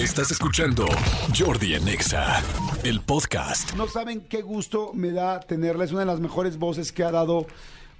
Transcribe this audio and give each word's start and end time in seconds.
Estás 0.00 0.30
escuchando 0.30 0.86
Jordi 1.38 1.74
en 1.74 1.86
Exa, 1.86 2.42
el 2.84 3.02
podcast. 3.02 3.74
No 3.74 3.86
saben 3.86 4.22
qué 4.22 4.40
gusto 4.40 4.92
me 4.94 5.10
da 5.10 5.40
tenerla. 5.40 5.84
Es 5.84 5.92
una 5.92 6.00
de 6.00 6.06
las 6.06 6.20
mejores 6.20 6.56
voces 6.56 6.90
que 6.90 7.04
ha 7.04 7.10
dado, 7.10 7.46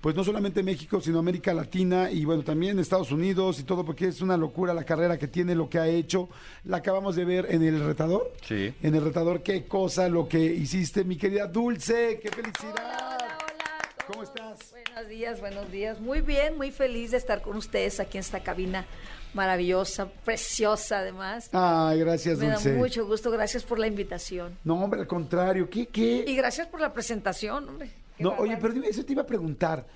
pues 0.01 0.17
no 0.17 0.25
solamente 0.25 0.63
México, 0.63 1.03
sino 1.03 1.19
América 1.19 1.53
Latina 1.53 2.11
y 2.11 2.25
bueno, 2.25 2.43
también 2.43 2.79
Estados 2.79 3.13
Unidos 3.13 3.61
y 3.61 3.65
todo, 3.65 3.85
porque 3.85 4.07
es 4.09 4.23
una 4.23 4.39
locura 4.39 4.73
la 4.73 4.85
carrera 4.85 5.19
que 5.19 5.29
tiene, 5.29 5.55
lo 5.55 5.69
que 5.69 5.79
ha 5.79 5.89
hecho. 5.89 6.31
La 6.65 6.79
acabamos 6.79 7.17
de 7.17 7.27
ver 7.27 7.49
en 7.51 7.63
El 7.63 7.85
Retador. 7.85 8.33
Sí. 8.49 8.73
En 8.83 8.95
El 8.95 9.05
Retador, 9.05 9.43
qué 9.43 9.67
cosa 9.67 10.09
lo 10.09 10.27
que 10.27 10.43
hiciste, 10.43 11.05
mi 11.05 11.17
querida 11.17 11.49
Dulce. 11.49 12.19
¡Qué 12.23 12.31
felicidad! 12.31 12.77
Hola, 12.77 13.19
hola, 13.19 13.39
hola. 13.45 14.07
¿Cómo 14.07 14.23
estás? 14.23 14.73
Buenos 15.01 15.17
días, 15.19 15.41
buenos 15.41 15.73
días. 15.73 15.99
Muy 15.99 16.21
bien, 16.21 16.59
muy 16.59 16.71
feliz 16.71 17.13
de 17.13 17.17
estar 17.17 17.41
con 17.41 17.57
ustedes 17.57 18.01
aquí 18.01 18.19
en 18.19 18.21
esta 18.21 18.41
cabina 18.43 18.85
maravillosa, 19.33 20.11
preciosa 20.27 20.99
además. 20.99 21.49
Ay, 21.55 22.01
gracias, 22.01 22.37
Me 22.39 22.49
da 22.49 22.55
Dulce. 22.57 22.75
mucho 22.75 23.07
gusto, 23.07 23.31
gracias 23.31 23.63
por 23.63 23.79
la 23.79 23.87
invitación. 23.87 24.59
No, 24.63 24.75
hombre, 24.75 25.01
al 25.01 25.07
contrario. 25.07 25.71
¿Qué, 25.71 25.87
qué? 25.87 26.23
Y 26.29 26.37
gracias 26.37 26.67
por 26.67 26.83
la 26.83 26.93
presentación, 26.93 27.67
hombre. 27.67 27.91
Qué 28.19 28.23
No, 28.25 28.35
oye, 28.37 28.59
pero 28.61 28.75
dime, 28.75 28.89
eso 28.89 29.03
te 29.03 29.13
iba 29.15 29.23
a 29.23 29.27
preguntar. 29.27 29.87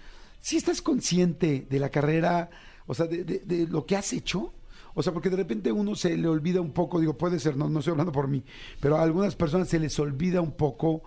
¿Si 0.41 0.57
estás 0.57 0.81
consciente 0.81 1.67
de 1.69 1.79
la 1.79 1.91
carrera, 1.91 2.49
o 2.87 2.95
sea, 2.95 3.05
de, 3.05 3.25
de- 3.25 3.41
de 3.41 3.67
lo 3.67 3.85
que 3.85 3.97
has 3.97 4.11
hecho? 4.15 4.55
O 4.95 5.03
sea, 5.03 5.13
porque 5.13 5.29
de 5.29 5.37
repente 5.37 5.71
uno 5.71 5.95
se 5.97 6.17
le 6.17 6.29
olvida 6.29 6.63
un 6.63 6.73
poco, 6.73 6.99
digo, 6.99 7.13
puede 7.19 7.39
ser, 7.41 7.59
no, 7.59 7.69
no 7.69 7.81
estoy 7.81 7.91
hablando 7.91 8.13
por 8.13 8.27
mí, 8.27 8.43
pero 8.81 8.97
a 8.97 9.03
algunas 9.03 9.37
personas 9.37 9.69
se 9.69 9.79
les 9.79 9.99
olvida 9.99 10.41
un 10.41 10.53
poco 10.53 11.03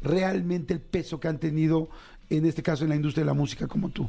realmente 0.00 0.72
el 0.72 0.80
peso 0.80 1.20
que 1.20 1.28
han 1.28 1.38
tenido, 1.38 1.88
en 2.36 2.46
este 2.46 2.62
caso, 2.62 2.84
en 2.84 2.90
la 2.90 2.96
industria 2.96 3.22
de 3.22 3.26
la 3.26 3.34
música 3.34 3.66
como 3.66 3.88
tú. 3.90 4.08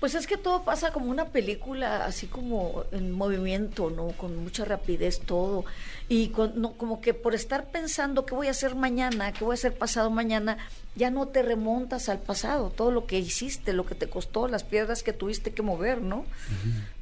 Pues 0.00 0.14
es 0.16 0.26
que 0.26 0.36
todo 0.36 0.64
pasa 0.64 0.92
como 0.92 1.06
una 1.10 1.26
película, 1.26 2.04
así 2.04 2.26
como 2.26 2.84
en 2.92 3.10
movimiento, 3.12 3.88
¿no? 3.90 4.08
Con 4.08 4.36
mucha 4.36 4.64
rapidez 4.66 5.20
todo. 5.20 5.64
Y 6.10 6.28
con- 6.28 6.60
no, 6.60 6.72
como 6.72 7.00
que 7.00 7.14
por 7.14 7.34
estar 7.34 7.70
pensando 7.70 8.26
qué 8.26 8.34
voy 8.34 8.48
a 8.48 8.50
hacer 8.50 8.74
mañana, 8.74 9.32
qué 9.32 9.44
voy 9.44 9.52
a 9.52 9.54
hacer 9.54 9.72
pasado 9.72 10.10
mañana, 10.10 10.58
ya 10.94 11.10
no 11.10 11.28
te 11.28 11.42
remontas 11.42 12.08
al 12.10 12.18
pasado, 12.18 12.68
todo 12.70 12.90
lo 12.90 13.06
que 13.06 13.18
hiciste, 13.18 13.72
lo 13.72 13.86
que 13.86 13.94
te 13.94 14.06
costó, 14.08 14.46
las 14.46 14.62
piedras 14.64 15.02
que 15.02 15.14
tuviste 15.14 15.52
que 15.52 15.62
mover, 15.62 16.02
¿no? 16.02 16.26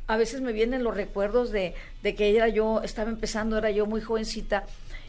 A 0.06 0.17
veces 0.17 0.41
me 0.41 0.52
vienen 0.52 0.84
los 0.84 0.95
recuerdos 0.95 1.50
de, 1.50 1.74
de 2.05 2.14
que 2.14 2.36
era 2.36 2.48
yo, 2.48 2.83
estaba 2.83 3.11
empezando, 3.11 3.58
era 3.58 3.70
yo 3.70 3.86
muy 3.86 4.00
jovencita. 4.00 4.64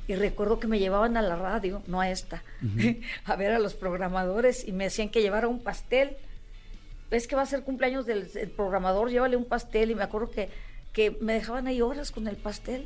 Y 0.08 0.16
recuerdo 0.16 0.60
que 0.60 0.68
me 0.68 0.80
llevaban 0.80 1.16
a 1.18 1.22
la 1.22 1.36
radio, 1.38 1.82
no 1.88 2.02
a 2.02 2.10
esta, 2.10 2.44
a 3.26 3.36
ver 3.36 3.52
a 3.52 3.60
los 3.60 3.74
programadores 3.74 4.68
y 4.68 4.72
me 4.74 4.86
decían 4.86 5.10
que 5.10 5.22
llevara 5.22 5.48
un 5.48 5.62
pastel 5.62 6.18
ves 7.10 7.28
que 7.28 7.36
va 7.36 7.44
a 7.44 7.46
ser 7.46 7.62
cumpleaños 7.64 8.06
del, 8.08 8.26
programador, 8.56 9.10
llévale 9.12 9.38
un 9.38 9.46
pastel 9.46 9.92
y 9.92 9.96
me 9.96 10.02
acuerdo 10.04 10.32
que, 10.32 10.50
que 10.94 11.16
me 11.22 11.34
dejaban 11.34 11.68
ahí 11.68 11.80
horas 11.82 12.12
con 12.12 12.28
el 12.28 12.36
pastel 12.38 12.86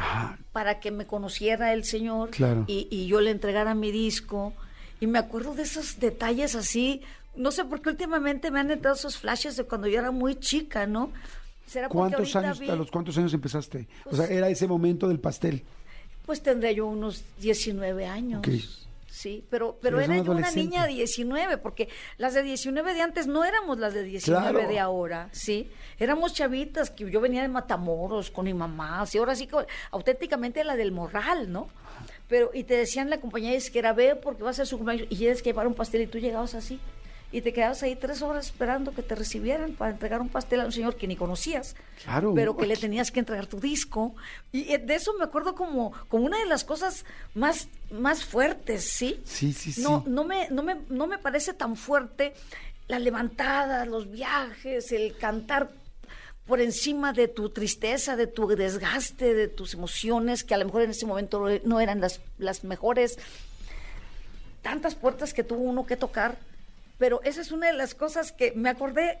Ah, 0.00 0.36
para 0.52 0.78
que 0.78 0.92
me 0.92 1.06
conociera 1.06 1.72
el 1.72 1.82
señor 1.82 2.30
Claro. 2.30 2.64
y, 2.68 2.86
y 2.88 3.08
yo 3.08 3.20
le 3.20 3.32
entregara 3.32 3.74
mi 3.74 3.90
disco. 3.90 4.52
Y 5.00 5.08
me 5.08 5.18
acuerdo 5.18 5.54
de 5.54 5.62
esos 5.62 5.98
detalles 5.98 6.54
así, 6.54 7.02
no 7.34 7.50
sé 7.50 7.64
por 7.64 7.80
qué 7.82 7.88
últimamente 7.90 8.52
me 8.52 8.60
han 8.60 8.70
entrado 8.70 8.94
esos 8.94 9.16
flashes 9.18 9.56
de 9.56 9.64
cuando 9.64 9.88
yo 9.88 9.98
era 9.98 10.12
muy 10.12 10.36
chica, 10.36 10.86
¿no? 10.86 11.10
¿Será 11.66 11.88
porque 11.88 12.14
¿Cuántos 12.14 12.36
años, 12.36 12.60
vi- 12.60 12.70
a 12.70 12.76
los 12.76 12.90
cuántos 12.92 13.18
años 13.18 13.34
empezaste? 13.34 13.88
O 14.04 14.10
sea, 14.14 14.26
Pues- 14.26 14.30
era 14.30 14.48
ese 14.48 14.68
momento 14.68 15.08
del 15.08 15.18
pastel. 15.18 15.64
Pues 16.28 16.42
tendré 16.42 16.74
yo 16.74 16.84
unos 16.84 17.24
19 17.40 18.04
años. 18.04 18.42
Sí, 19.10 19.46
pero, 19.48 19.78
pero 19.80 19.98
era 19.98 20.14
yo 20.18 20.32
una 20.32 20.50
niña 20.50 20.82
de 20.86 20.92
19, 20.92 21.56
porque 21.56 21.88
las 22.18 22.34
de 22.34 22.42
19 22.42 22.92
de 22.92 23.00
antes 23.00 23.26
no 23.26 23.44
éramos 23.46 23.78
las 23.78 23.94
de 23.94 24.02
19 24.02 24.50
Claro. 24.50 24.68
de 24.68 24.78
ahora, 24.78 25.30
¿sí? 25.32 25.70
Éramos 25.98 26.34
chavitas, 26.34 26.90
que 26.90 27.10
yo 27.10 27.22
venía 27.22 27.40
de 27.40 27.48
Matamoros 27.48 28.30
con 28.30 28.44
mi 28.44 28.52
mamá, 28.52 29.00
así, 29.00 29.16
ahora 29.16 29.34
sí, 29.34 29.48
auténticamente 29.90 30.62
la 30.64 30.76
del 30.76 30.92
morral, 30.92 31.50
¿no? 31.50 31.70
Pero, 32.28 32.50
y 32.52 32.64
te 32.64 32.76
decían 32.76 33.08
la 33.08 33.22
compañía 33.22 33.58
que 33.72 33.78
era 33.78 33.94
ve 33.94 34.14
porque 34.14 34.42
va 34.42 34.50
a 34.50 34.52
ser 34.52 34.66
su 34.66 34.76
cumpleaños 34.76 35.06
y 35.08 35.16
tienes 35.16 35.40
que 35.40 35.48
llevar 35.48 35.66
un 35.66 35.72
pastel 35.72 36.02
y 36.02 36.08
tú 36.08 36.18
llegabas 36.18 36.54
así. 36.54 36.78
Y 37.30 37.42
te 37.42 37.52
quedabas 37.52 37.82
ahí 37.82 37.94
tres 37.94 38.22
horas 38.22 38.46
esperando 38.46 38.92
que 38.94 39.02
te 39.02 39.14
recibieran 39.14 39.72
para 39.74 39.90
entregar 39.90 40.22
un 40.22 40.30
pastel 40.30 40.60
a 40.60 40.64
un 40.64 40.72
señor 40.72 40.96
que 40.96 41.06
ni 41.06 41.14
conocías 41.14 41.76
Claro. 42.02 42.32
pero 42.34 42.56
que 42.56 42.66
le 42.66 42.74
tenías 42.76 43.10
que 43.10 43.20
entregar 43.20 43.46
tu 43.46 43.60
disco. 43.60 44.14
Y 44.50 44.72
eh, 44.72 44.78
de 44.78 44.94
eso 44.94 45.12
me 45.18 45.24
acuerdo 45.24 45.54
como, 45.54 45.92
como 46.08 46.24
una 46.24 46.38
de 46.38 46.46
las 46.46 46.64
cosas 46.64 47.04
más, 47.34 47.68
más 47.90 48.24
fuertes, 48.24 48.84
¿sí? 48.90 49.20
Sí, 49.24 49.52
sí, 49.52 49.72
sí. 49.72 49.82
No, 49.82 50.02
no, 50.06 50.24
me, 50.24 50.48
no, 50.48 50.62
me, 50.62 50.76
no 50.88 51.06
me 51.06 51.18
parece 51.18 51.52
tan 51.52 51.76
fuerte 51.76 52.32
la 52.86 52.98
levantada, 52.98 53.84
los 53.84 54.10
viajes, 54.10 54.90
el 54.92 55.14
cantar 55.18 55.68
por 56.46 56.62
encima 56.62 57.12
de 57.12 57.28
tu 57.28 57.50
tristeza, 57.50 58.16
de 58.16 58.26
tu 58.26 58.46
desgaste, 58.48 59.34
de 59.34 59.48
tus 59.48 59.74
emociones, 59.74 60.44
que 60.44 60.54
a 60.54 60.56
lo 60.56 60.64
mejor 60.64 60.80
en 60.80 60.92
ese 60.92 61.04
momento 61.04 61.46
no 61.64 61.78
eran 61.80 62.00
las, 62.00 62.22
las 62.38 62.64
mejores. 62.64 63.18
Tantas 64.62 64.94
puertas 64.94 65.34
que 65.34 65.44
tuvo 65.44 65.60
uno 65.60 65.84
que 65.84 65.96
tocar, 65.96 66.38
pero 66.98 67.20
esa 67.22 67.40
es 67.40 67.52
una 67.52 67.68
de 67.68 67.72
las 67.74 67.94
cosas 67.94 68.32
que 68.32 68.52
me 68.52 68.68
acordé 68.70 69.18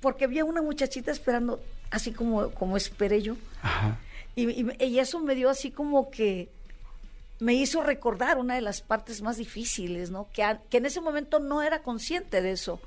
porque 0.00 0.26
vi 0.26 0.38
a 0.38 0.44
una 0.44 0.62
muchachita 0.62 1.10
esperando, 1.10 1.60
así 1.90 2.12
como, 2.12 2.50
como 2.50 2.76
esperé 2.76 3.22
yo. 3.22 3.36
Ajá. 3.62 3.98
Y, 4.34 4.48
y- 4.50 4.84
y 4.84 4.98
eso 4.98 5.20
me 5.20 5.34
dio 5.34 5.50
así 5.50 5.70
como 5.70 6.10
que 6.10 6.48
me 7.38 7.54
hizo 7.54 7.82
recordar 7.82 8.38
una 8.38 8.54
de 8.54 8.60
las 8.60 8.80
partes 8.82 9.22
más 9.22 9.36
difíciles, 9.38 10.10
¿no? 10.10 10.28
Que, 10.32 10.42
a- 10.42 10.60
que 10.70 10.76
en 10.78 10.86
ese 10.86 11.00
momento 11.00 11.38
no 11.38 11.62
era 11.62 11.82
consciente 11.82 12.42
de 12.42 12.52
eso. 12.52 12.80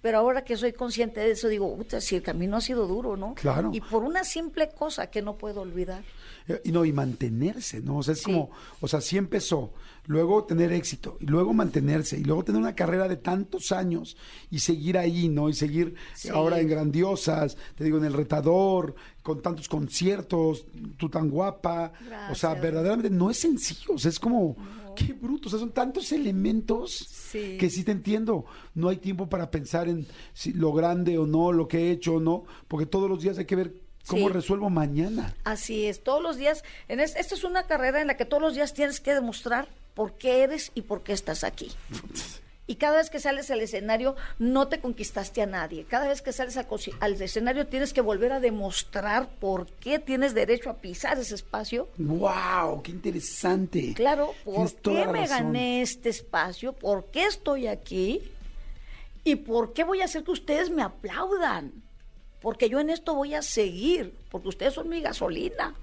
Pero 0.00 0.18
ahora 0.18 0.44
que 0.44 0.56
soy 0.56 0.72
consciente 0.72 1.20
de 1.20 1.30
eso, 1.30 1.46
digo, 1.48 1.76
puta, 1.76 2.00
si 2.00 2.16
el 2.16 2.22
camino 2.22 2.56
ha 2.56 2.60
sido 2.60 2.86
duro, 2.88 3.16
¿no? 3.16 3.34
Claro. 3.34 3.70
Y 3.72 3.80
por 3.80 4.02
una 4.02 4.24
simple 4.24 4.68
cosa 4.70 5.08
que 5.08 5.22
no 5.22 5.36
puedo 5.36 5.60
olvidar. 5.60 6.02
Eh, 6.48 6.60
Y 6.64 6.72
no, 6.72 6.84
y 6.84 6.92
mantenerse, 6.92 7.80
¿no? 7.80 7.98
O 7.98 8.02
sea, 8.02 8.12
es 8.14 8.18
Sí. 8.20 8.24
como, 8.24 8.50
o 8.80 8.88
sea, 8.88 9.00
sí 9.00 9.16
empezó, 9.16 9.72
luego 10.06 10.44
tener 10.44 10.72
éxito, 10.72 11.16
y 11.20 11.26
luego 11.26 11.54
mantenerse, 11.54 12.18
y 12.18 12.24
luego 12.24 12.44
tener 12.44 12.60
una 12.60 12.74
carrera 12.74 13.06
de 13.08 13.16
tantos 13.16 13.70
años 13.72 14.16
y 14.50 14.58
seguir 14.58 14.98
ahí, 14.98 15.28
¿no? 15.28 15.48
Y 15.48 15.54
seguir 15.54 15.94
Sí. 16.14 16.28
ahora 16.28 16.58
en 16.60 16.68
grandiosas, 16.68 17.56
te 17.76 17.84
digo, 17.84 17.98
en 17.98 18.04
el 18.04 18.12
retador, 18.12 18.94
con 19.22 19.40
tantos 19.40 19.68
conciertos, 19.68 20.66
tú 20.96 21.08
tan 21.08 21.30
guapa. 21.30 21.92
O 22.30 22.34
sea, 22.34 22.54
verdaderamente 22.54 23.10
no 23.10 23.30
es 23.30 23.38
sencillo, 23.38 23.94
o 23.94 23.98
sea, 23.98 24.08
es 24.10 24.18
como, 24.18 24.56
qué 24.96 25.12
bruto, 25.12 25.48
o 25.48 25.50
sea, 25.50 25.60
son 25.60 25.70
tantos 25.72 26.10
elementos 26.12 26.92
Sí. 27.08 27.56
que 27.58 27.70
sí 27.70 27.84
te 27.84 27.92
entiendo. 27.92 28.44
No 28.74 28.88
hay 28.88 28.96
tiempo 28.96 29.28
para 29.28 29.50
pensar 29.50 29.88
en 29.88 30.06
si 30.34 30.52
lo 30.52 30.72
grande 30.72 31.16
o 31.18 31.26
no, 31.26 31.52
lo 31.52 31.68
que 31.68 31.78
he 31.78 31.90
hecho 31.92 32.14
o 32.14 32.20
no, 32.20 32.44
porque 32.68 32.86
todos 32.86 33.08
los 33.08 33.22
días 33.22 33.38
hay 33.38 33.44
que 33.46 33.56
ver 33.56 33.74
cómo 34.06 34.26
Sí. 34.26 34.32
resuelvo 34.32 34.68
mañana. 34.68 35.34
Así 35.44 35.86
es, 35.86 36.02
todos 36.02 36.20
los 36.22 36.36
días, 36.36 36.64
en 36.88 36.98
es- 36.98 37.14
esta 37.14 37.36
es 37.36 37.44
una 37.44 37.68
carrera 37.68 38.00
en 38.00 38.08
la 38.08 38.16
que 38.16 38.24
todos 38.24 38.42
los 38.42 38.54
días 38.54 38.74
tienes 38.74 39.00
que 39.00 39.14
demostrar 39.14 39.68
por 39.94 40.14
qué 40.14 40.42
eres 40.42 40.72
y 40.74 40.82
por 40.82 41.02
qué 41.02 41.12
estás 41.12 41.44
aquí. 41.44 41.70
Y 42.66 42.76
cada 42.76 42.98
vez 42.98 43.10
que 43.10 43.18
sales 43.18 43.50
al 43.50 43.60
escenario 43.60 44.14
no 44.38 44.68
te 44.68 44.80
conquistaste 44.80 45.42
a 45.42 45.46
nadie. 45.46 45.84
Cada 45.84 46.06
vez 46.08 46.22
que 46.22 46.32
sales 46.32 46.56
a 46.56 46.66
cosi- 46.68 46.94
al 47.00 47.20
escenario 47.20 47.66
tienes 47.66 47.92
que 47.92 48.00
volver 48.00 48.32
a 48.32 48.40
demostrar 48.40 49.28
por 49.40 49.66
qué 49.66 49.98
tienes 49.98 50.32
derecho 50.32 50.70
a 50.70 50.76
pisar 50.78 51.18
ese 51.18 51.34
espacio. 51.34 51.88
¡Wow! 51.98 52.82
¡Qué 52.82 52.92
interesante! 52.92 53.92
Claro, 53.94 54.32
¿por 54.44 54.72
qué 54.76 55.06
me 55.06 55.26
gané 55.26 55.82
este 55.82 56.08
espacio? 56.08 56.72
¿Por 56.72 57.06
qué 57.06 57.26
estoy 57.26 57.66
aquí? 57.66 58.22
¿Y 59.24 59.36
por 59.36 59.72
qué 59.72 59.84
voy 59.84 60.00
a 60.00 60.06
hacer 60.06 60.22
que 60.24 60.30
ustedes 60.30 60.70
me 60.70 60.82
aplaudan? 60.82 61.72
Porque 62.40 62.68
yo 62.68 62.80
en 62.80 62.90
esto 62.90 63.14
voy 63.14 63.34
a 63.34 63.42
seguir, 63.42 64.14
porque 64.30 64.48
ustedes 64.48 64.74
son 64.74 64.88
mi 64.88 65.00
gasolina. 65.00 65.74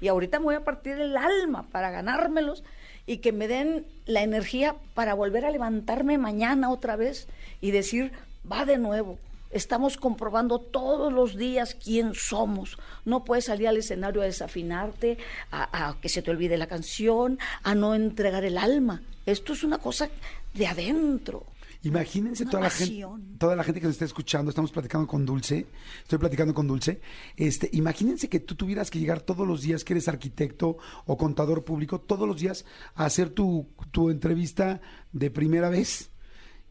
Y 0.00 0.08
ahorita 0.08 0.38
me 0.38 0.46
voy 0.46 0.54
a 0.54 0.64
partir 0.64 0.98
el 0.98 1.16
alma 1.16 1.64
para 1.70 1.90
ganármelos 1.90 2.64
y 3.10 3.16
que 3.16 3.32
me 3.32 3.48
den 3.48 3.86
la 4.06 4.22
energía 4.22 4.76
para 4.94 5.14
volver 5.14 5.44
a 5.44 5.50
levantarme 5.50 6.16
mañana 6.16 6.70
otra 6.70 6.94
vez 6.94 7.26
y 7.60 7.72
decir, 7.72 8.12
va 8.50 8.64
de 8.64 8.78
nuevo. 8.78 9.18
Estamos 9.50 9.96
comprobando 9.96 10.60
todos 10.60 11.12
los 11.12 11.36
días 11.36 11.74
quién 11.74 12.14
somos. 12.14 12.78
No 13.04 13.24
puedes 13.24 13.46
salir 13.46 13.66
al 13.66 13.78
escenario 13.78 14.22
a 14.22 14.26
desafinarte, 14.26 15.18
a, 15.50 15.88
a 15.88 16.00
que 16.00 16.08
se 16.08 16.22
te 16.22 16.30
olvide 16.30 16.56
la 16.56 16.68
canción, 16.68 17.40
a 17.64 17.74
no 17.74 17.96
entregar 17.96 18.44
el 18.44 18.56
alma. 18.56 19.02
Esto 19.26 19.54
es 19.54 19.64
una 19.64 19.78
cosa 19.78 20.08
de 20.54 20.68
adentro. 20.68 21.44
Imagínense 21.82 22.44
toda 22.44 22.64
la 22.64 22.70
gente, 22.70 23.06
toda 23.38 23.56
la 23.56 23.64
gente 23.64 23.80
que 23.80 23.86
nos 23.86 23.94
está 23.94 24.04
escuchando, 24.04 24.50
estamos 24.50 24.70
platicando 24.70 25.06
con 25.06 25.24
Dulce, 25.24 25.66
estoy 26.02 26.18
platicando 26.18 26.52
con 26.52 26.66
Dulce. 26.66 27.00
Este, 27.36 27.70
imagínense 27.72 28.28
que 28.28 28.40
tú 28.40 28.54
tuvieras 28.54 28.90
que 28.90 28.98
llegar 28.98 29.22
todos 29.22 29.48
los 29.48 29.62
días, 29.62 29.82
que 29.82 29.94
eres 29.94 30.06
arquitecto 30.06 30.76
o 31.06 31.16
contador 31.16 31.64
público, 31.64 32.00
todos 32.00 32.28
los 32.28 32.38
días 32.38 32.66
a 32.94 33.06
hacer 33.06 33.30
tu, 33.30 33.68
tu 33.90 34.10
entrevista 34.10 34.80
de 35.12 35.30
primera 35.30 35.70
vez. 35.70 36.10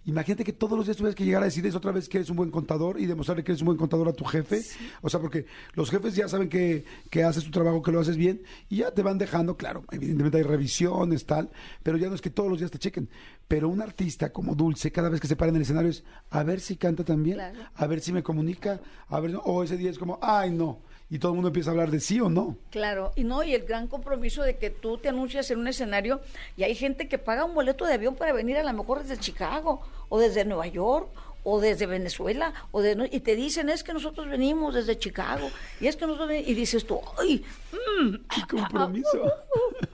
Imagínate 0.10 0.44
que 0.44 0.54
todos 0.54 0.76
los 0.76 0.88
días 0.88 0.98
tuvieras 0.98 1.14
que 1.16 1.24
llegar 1.24 1.44
a 1.44 1.46
decirles 1.46 1.76
otra 1.76 1.92
vez 1.92 2.10
que 2.10 2.18
eres 2.18 2.30
un 2.32 2.36
buen 2.38 2.50
contador 2.50 3.00
y 3.00 3.06
demostrarle 3.06 3.44
que 3.44 3.52
eres 3.52 3.62
un 3.62 3.68
buen 3.68 3.78
contador 3.78 4.08
a 4.10 4.14
tu 4.14 4.26
jefe. 4.26 4.62
O 5.02 5.10
sea, 5.10 5.20
porque 5.20 5.46
los 5.76 5.92
jefes 5.92 6.16
ya 6.16 6.28
saben 6.28 6.50
que, 6.50 6.84
que 7.12 7.24
haces 7.24 7.44
tu 7.44 7.52
trabajo, 7.52 7.84
que 7.84 7.92
lo 7.92 8.00
haces 8.00 8.18
bien 8.18 8.42
y 8.70 8.78
ya 8.78 8.92
te 8.92 9.04
van 9.04 9.20
dejando, 9.20 9.56
claro, 9.56 9.84
evidentemente 9.92 10.38
hay 10.38 10.44
revisiones, 10.44 11.26
tal, 11.28 11.52
pero 11.84 11.98
ya 11.98 12.10
no 12.10 12.16
es 12.16 12.22
que 12.22 12.32
todos 12.32 12.50
los 12.50 12.58
días 12.58 12.72
te 12.72 12.80
chequen. 12.80 13.08
Pero 13.48 13.70
un 13.70 13.82
artista 13.82 14.32
como 14.34 14.56
Dulce, 14.56 14.92
cada 14.92 15.10
vez 15.10 15.22
que 15.22 15.28
se 15.28 15.36
para 15.36 15.50
en 15.50 15.58
el 15.58 15.62
escenario 15.62 15.92
es 15.92 16.04
a 16.32 16.44
ver 16.44 16.60
si 16.60 16.76
canta 16.76 17.04
también, 17.04 17.36
Claro. 17.38 17.60
a 17.76 17.88
ver 17.88 18.00
si 18.02 18.12
me 18.12 18.24
comunica, 18.24 18.82
a 19.10 19.20
ver, 19.20 19.38
o 19.44 19.64
ese 19.64 19.78
día 19.78 19.92
es 19.92 20.00
como, 20.00 20.18
ay, 20.22 20.50
no. 20.52 20.80
Y 21.10 21.20
todo 21.20 21.32
el 21.32 21.36
mundo 21.36 21.50
empieza 21.50 21.70
a 21.70 21.72
hablar 21.72 21.92
de 21.92 22.00
sí 22.00 22.20
o 22.20 22.30
no. 22.30 22.56
Claro, 22.70 23.12
y 23.16 23.24
no, 23.24 23.44
y 23.44 23.54
el 23.54 23.64
gran 23.64 23.88
compromiso 23.88 24.44
de 24.44 24.58
que 24.58 24.70
tú 24.70 24.98
te 24.98 25.10
anuncias 25.10 25.50
en 25.52 25.60
un 25.60 25.68
escenario 25.68 26.22
y 26.56 26.64
hay 26.64 26.76
gente 26.76 27.08
que 27.08 27.18
paga 27.18 27.46
un 27.46 27.56
boleto 27.56 27.86
de 27.86 27.94
avión 27.94 28.16
para 28.16 28.34
venir 28.34 28.58
a 28.58 28.64
lo 28.64 28.74
mejor 28.74 29.02
desde 29.02 29.18
Chicago 29.18 29.82
o 30.10 30.20
desde 30.20 30.46
Nueva 30.46 30.68
York 30.68 31.10
o 31.44 31.60
desde 31.60 31.86
Venezuela 31.86 32.54
o 32.72 32.82
de 32.82 33.10
y 33.12 33.22
te 33.22 33.36
dicen 33.36 33.70
es 33.70 33.84
que 33.84 33.94
nosotros 33.94 34.28
venimos 34.28 34.74
desde 34.74 34.98
Chicago 34.98 35.50
y 35.80 35.88
es 35.88 35.96
que 35.96 36.06
nosotros 36.06 36.28
ven-". 36.28 36.44
y 36.46 36.54
dices 36.54 36.86
tú 36.86 37.00
ay 37.18 37.44
mm, 37.72 38.16
¡Qué 38.36 38.42
compromiso! 38.50 39.32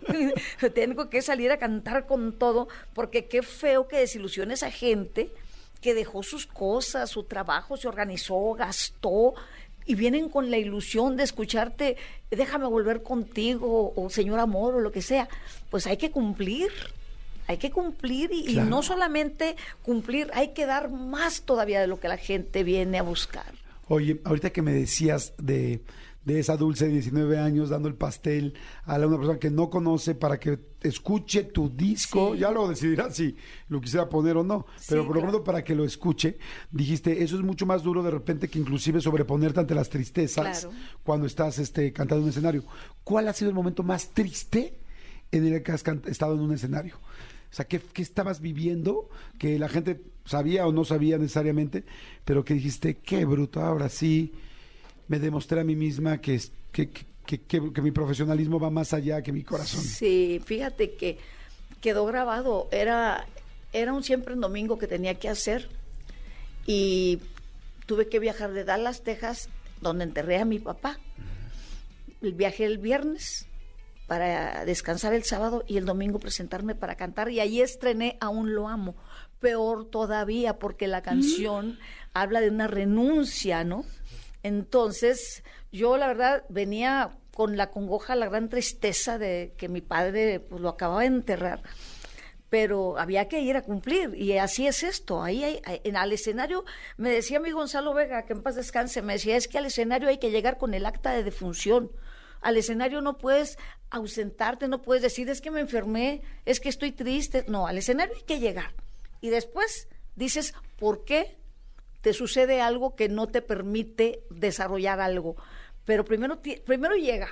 tengo 0.73 1.09
que 1.09 1.21
salir 1.21 1.51
a 1.51 1.57
cantar 1.57 2.07
con 2.07 2.33
todo 2.33 2.67
porque 2.93 3.27
qué 3.27 3.43
feo 3.43 3.87
que 3.87 3.97
desilusiones 3.97 4.63
a 4.63 4.71
gente 4.71 5.31
que 5.81 5.93
dejó 5.93 6.23
sus 6.23 6.47
cosas 6.47 7.11
su 7.11 7.23
trabajo 7.23 7.77
se 7.77 7.87
organizó 7.87 8.53
gastó 8.53 9.35
y 9.85 9.95
vienen 9.95 10.29
con 10.29 10.51
la 10.51 10.57
ilusión 10.57 11.17
de 11.17 11.23
escucharte 11.23 11.97
déjame 12.31 12.65
volver 12.65 13.03
contigo 13.03 13.93
o 13.95 14.09
señor 14.09 14.39
amor 14.39 14.75
o 14.75 14.79
lo 14.79 14.91
que 14.91 15.01
sea 15.01 15.27
pues 15.69 15.87
hay 15.87 15.97
que 15.97 16.11
cumplir 16.11 16.71
hay 17.47 17.57
que 17.57 17.71
cumplir 17.71 18.31
y, 18.33 18.55
no 18.55 18.81
solamente 18.81 19.55
cumplir, 19.83 20.29
hay 20.33 20.49
que 20.49 20.65
dar 20.65 20.89
más 20.89 21.43
todavía 21.43 21.79
de 21.79 21.87
lo 21.87 21.99
que 21.99 22.07
la 22.07 22.17
gente 22.17 22.63
viene 22.63 22.97
a 22.97 23.03
buscar. 23.03 23.45
Oye, 23.87 24.19
ahorita 24.23 24.49
que 24.49 24.61
me 24.63 24.73
decías 24.73 25.33
de, 25.37 25.81
de 26.25 26.39
esa 26.39 26.57
dulce 26.57 26.85
de 26.87 26.93
19 26.93 27.37
años 27.37 27.69
dando 27.69 27.87
el 27.87 27.93
pastel 27.95 28.55
a 28.83 28.97
la- 28.97 29.05
una 29.07 29.17
persona 29.17 29.39
que 29.39 29.51
no 29.51 29.69
conoce 29.69 30.15
para 30.15 30.39
que 30.39 30.59
escuche 30.81 31.43
tu 31.43 31.69
disco, 31.69 32.33
Sí. 32.33 32.39
ya 32.39 32.51
luego 32.51 32.67
decidirá 32.69 33.11
si 33.11 33.35
lo 33.69 33.79
quisiera 33.79 34.09
poner 34.09 34.35
o 34.37 34.43
no, 34.43 34.65
pero 34.89 35.05
por 35.05 35.15
lo 35.15 35.21
claro. 35.21 35.31
pronto 35.31 35.43
para 35.43 35.63
que 35.63 35.75
lo 35.75 35.85
escuche, 35.85 36.37
dijiste, 36.71 37.23
eso 37.23 37.35
es 37.35 37.43
mucho 37.43 37.65
más 37.67 37.83
duro 37.83 38.01
de 38.03 38.11
repente 38.11 38.47
que 38.47 38.57
inclusive 38.59 39.01
sobreponerte 39.01 39.59
ante 39.59 39.75
las 39.75 39.89
tristezas 39.89 40.61
Claro. 40.61 40.75
cuando 41.03 41.27
estás 41.27 41.59
este, 41.59 41.93
cantando 41.93 42.17
en 42.21 42.23
un 42.23 42.29
escenario. 42.29 42.63
¿Cuál 43.03 43.27
ha 43.27 43.33
sido 43.33 43.49
el 43.49 43.55
momento 43.55 43.83
más 43.83 44.09
triste 44.09 44.79
en 45.31 45.45
el 45.45 45.61
que 45.63 45.71
has 45.71 45.83
estado 46.07 46.33
en 46.33 46.41
un 46.41 46.53
escenario? 46.53 46.95
O 47.51 47.55
sea, 47.55 47.65
¿qué, 47.67 47.79
qué 47.93 48.01
estabas 48.01 48.41
viviendo 48.41 49.09
que 49.37 49.57
la 49.59 49.69
gente 49.69 50.01
sabía 50.25 50.65
o 50.67 50.71
no 50.73 50.83
sabía 50.85 51.17
necesariamente, 51.19 51.83
pero 52.25 52.43
que 52.43 52.55
dijiste, 52.55 52.97
qué 52.97 53.25
bruto, 53.25 53.61
ahora 53.61 53.89
sí 53.89 54.33
me 55.07 55.19
demostré 55.19 55.59
a 55.61 55.63
mí 55.63 55.75
misma 55.75 56.19
que, 56.19 56.41
que, 56.71 56.89
que, 57.25 57.41
que- 57.41 57.81
mi 57.81 57.91
profesionalismo 57.91 58.59
va 58.59 58.69
más 58.69 58.93
allá 58.93 59.21
que 59.21 59.31
mi 59.31 59.43
corazón? 59.43 59.81
Sí, 59.81 60.41
fíjate 60.45 60.93
que 60.95 61.17
quedó 61.81 62.05
grabado, 62.05 62.67
era, 62.71 63.25
era 63.73 63.93
un 63.93 64.03
siempre 64.03 64.33
en 64.33 64.41
domingo 64.41 64.77
que 64.77 64.87
tenía 64.87 65.15
que 65.15 65.29
hacer 65.29 65.69
y 66.65 67.19
tuve 67.85 68.07
que 68.09 68.19
viajar 68.19 68.51
de 68.53 68.63
Dallas, 68.63 69.03
Texas, 69.03 69.49
donde 69.81 70.03
enterré 70.05 70.37
a 70.39 70.45
mi 70.45 70.59
papá. 70.59 70.99
El 72.21 72.33
viajé 72.33 72.65
el 72.65 72.79
viernes 72.79 73.47
para 74.07 74.65
descansar 74.65 75.13
el 75.13 75.23
sábado 75.23 75.63
y 75.67 75.77
el 75.77 75.85
domingo 75.85 76.19
presentarme 76.19 76.73
para 76.75 76.95
cantar 76.95 77.29
y 77.29 77.39
ahí 77.39 77.61
estrené 77.61 78.17
Aún 78.19 78.53
lo 78.55 78.67
amo. 78.67 78.95
Peor 79.39 79.85
todavía 79.85 80.57
porque 80.57 80.87
la 80.87 81.01
canción 81.01 81.77
habla 82.13 82.41
de 82.41 82.49
una 82.49 82.67
renuncia, 82.67 83.63
¿no? 83.63 83.83
Entonces, 84.45 85.43
yo 85.71 85.97
la 85.97 86.05
verdad 86.07 86.43
venía 86.49 87.17
con 87.33 87.57
la 87.57 87.71
congoja, 87.71 88.15
la 88.15 88.27
gran 88.29 88.47
tristeza 88.47 89.17
de 89.17 89.53
que 89.57 89.69
mi 89.69 89.81
padre 89.81 90.39
pues, 90.39 90.61
lo 90.61 90.69
acababa 90.69 91.01
de 91.01 91.07
enterrar 91.07 91.61
pero 92.47 92.97
había 92.99 93.27
que 93.27 93.41
ir 93.41 93.57
a 93.57 93.63
cumplir 93.63 94.13
y 94.15 94.37
así 94.37 94.65
es 94.67 94.83
esto. 94.83 95.21
Ahí 95.23 95.43
hay- 95.43 95.81
en 95.83 95.97
al 95.97 96.13
escenario 96.13 96.63
me 96.95 97.09
decía 97.09 97.39
mi 97.39 97.51
Gonzalo 97.51 97.93
Vega 97.93 98.23
que 98.25 98.31
en 98.33 98.43
paz 98.43 98.55
descanse, 98.55 99.01
me 99.01 99.13
decía 99.13 99.35
es 99.35 99.47
que 99.49 99.57
al 99.57 99.65
escenario 99.65 100.07
hay 100.07 100.19
que 100.19 100.29
llegar 100.31 100.57
con 100.57 100.73
el 100.73 100.85
acta 100.85 101.11
de 101.11 101.23
defunción. 101.23 101.91
Al 102.41 102.55
escenario 102.55 103.01
no 103.01 103.17
puedes 103.17 103.57
ausentarte, 103.89 104.67
no 104.69 104.81
puedes 104.83 105.01
decir 105.01 105.27
es 105.29 105.41
que 105.41 105.51
me 105.51 105.59
enfermé, 105.59 106.21
es 106.45 106.59
que 106.61 106.69
estoy 106.69 106.91
triste. 106.93 107.43
No, 107.49 107.65
al 107.67 107.77
escenario 107.79 108.15
hay 108.15 108.23
que 108.23 108.39
llegar. 108.39 108.73
Y 109.19 109.29
después 109.31 109.89
dices 110.15 110.53
por 110.77 111.03
qué 111.03 111.37
te 112.05 112.13
sucede 112.13 112.61
algo 112.61 112.95
que 112.95 113.09
no 113.09 113.25
te 113.25 113.41
permite 113.41 114.21
desarrollar 114.29 115.01
algo. 115.01 115.37
Pero 115.85 116.05
primero, 116.05 116.39
primero 116.63 116.95
llega. 116.95 117.29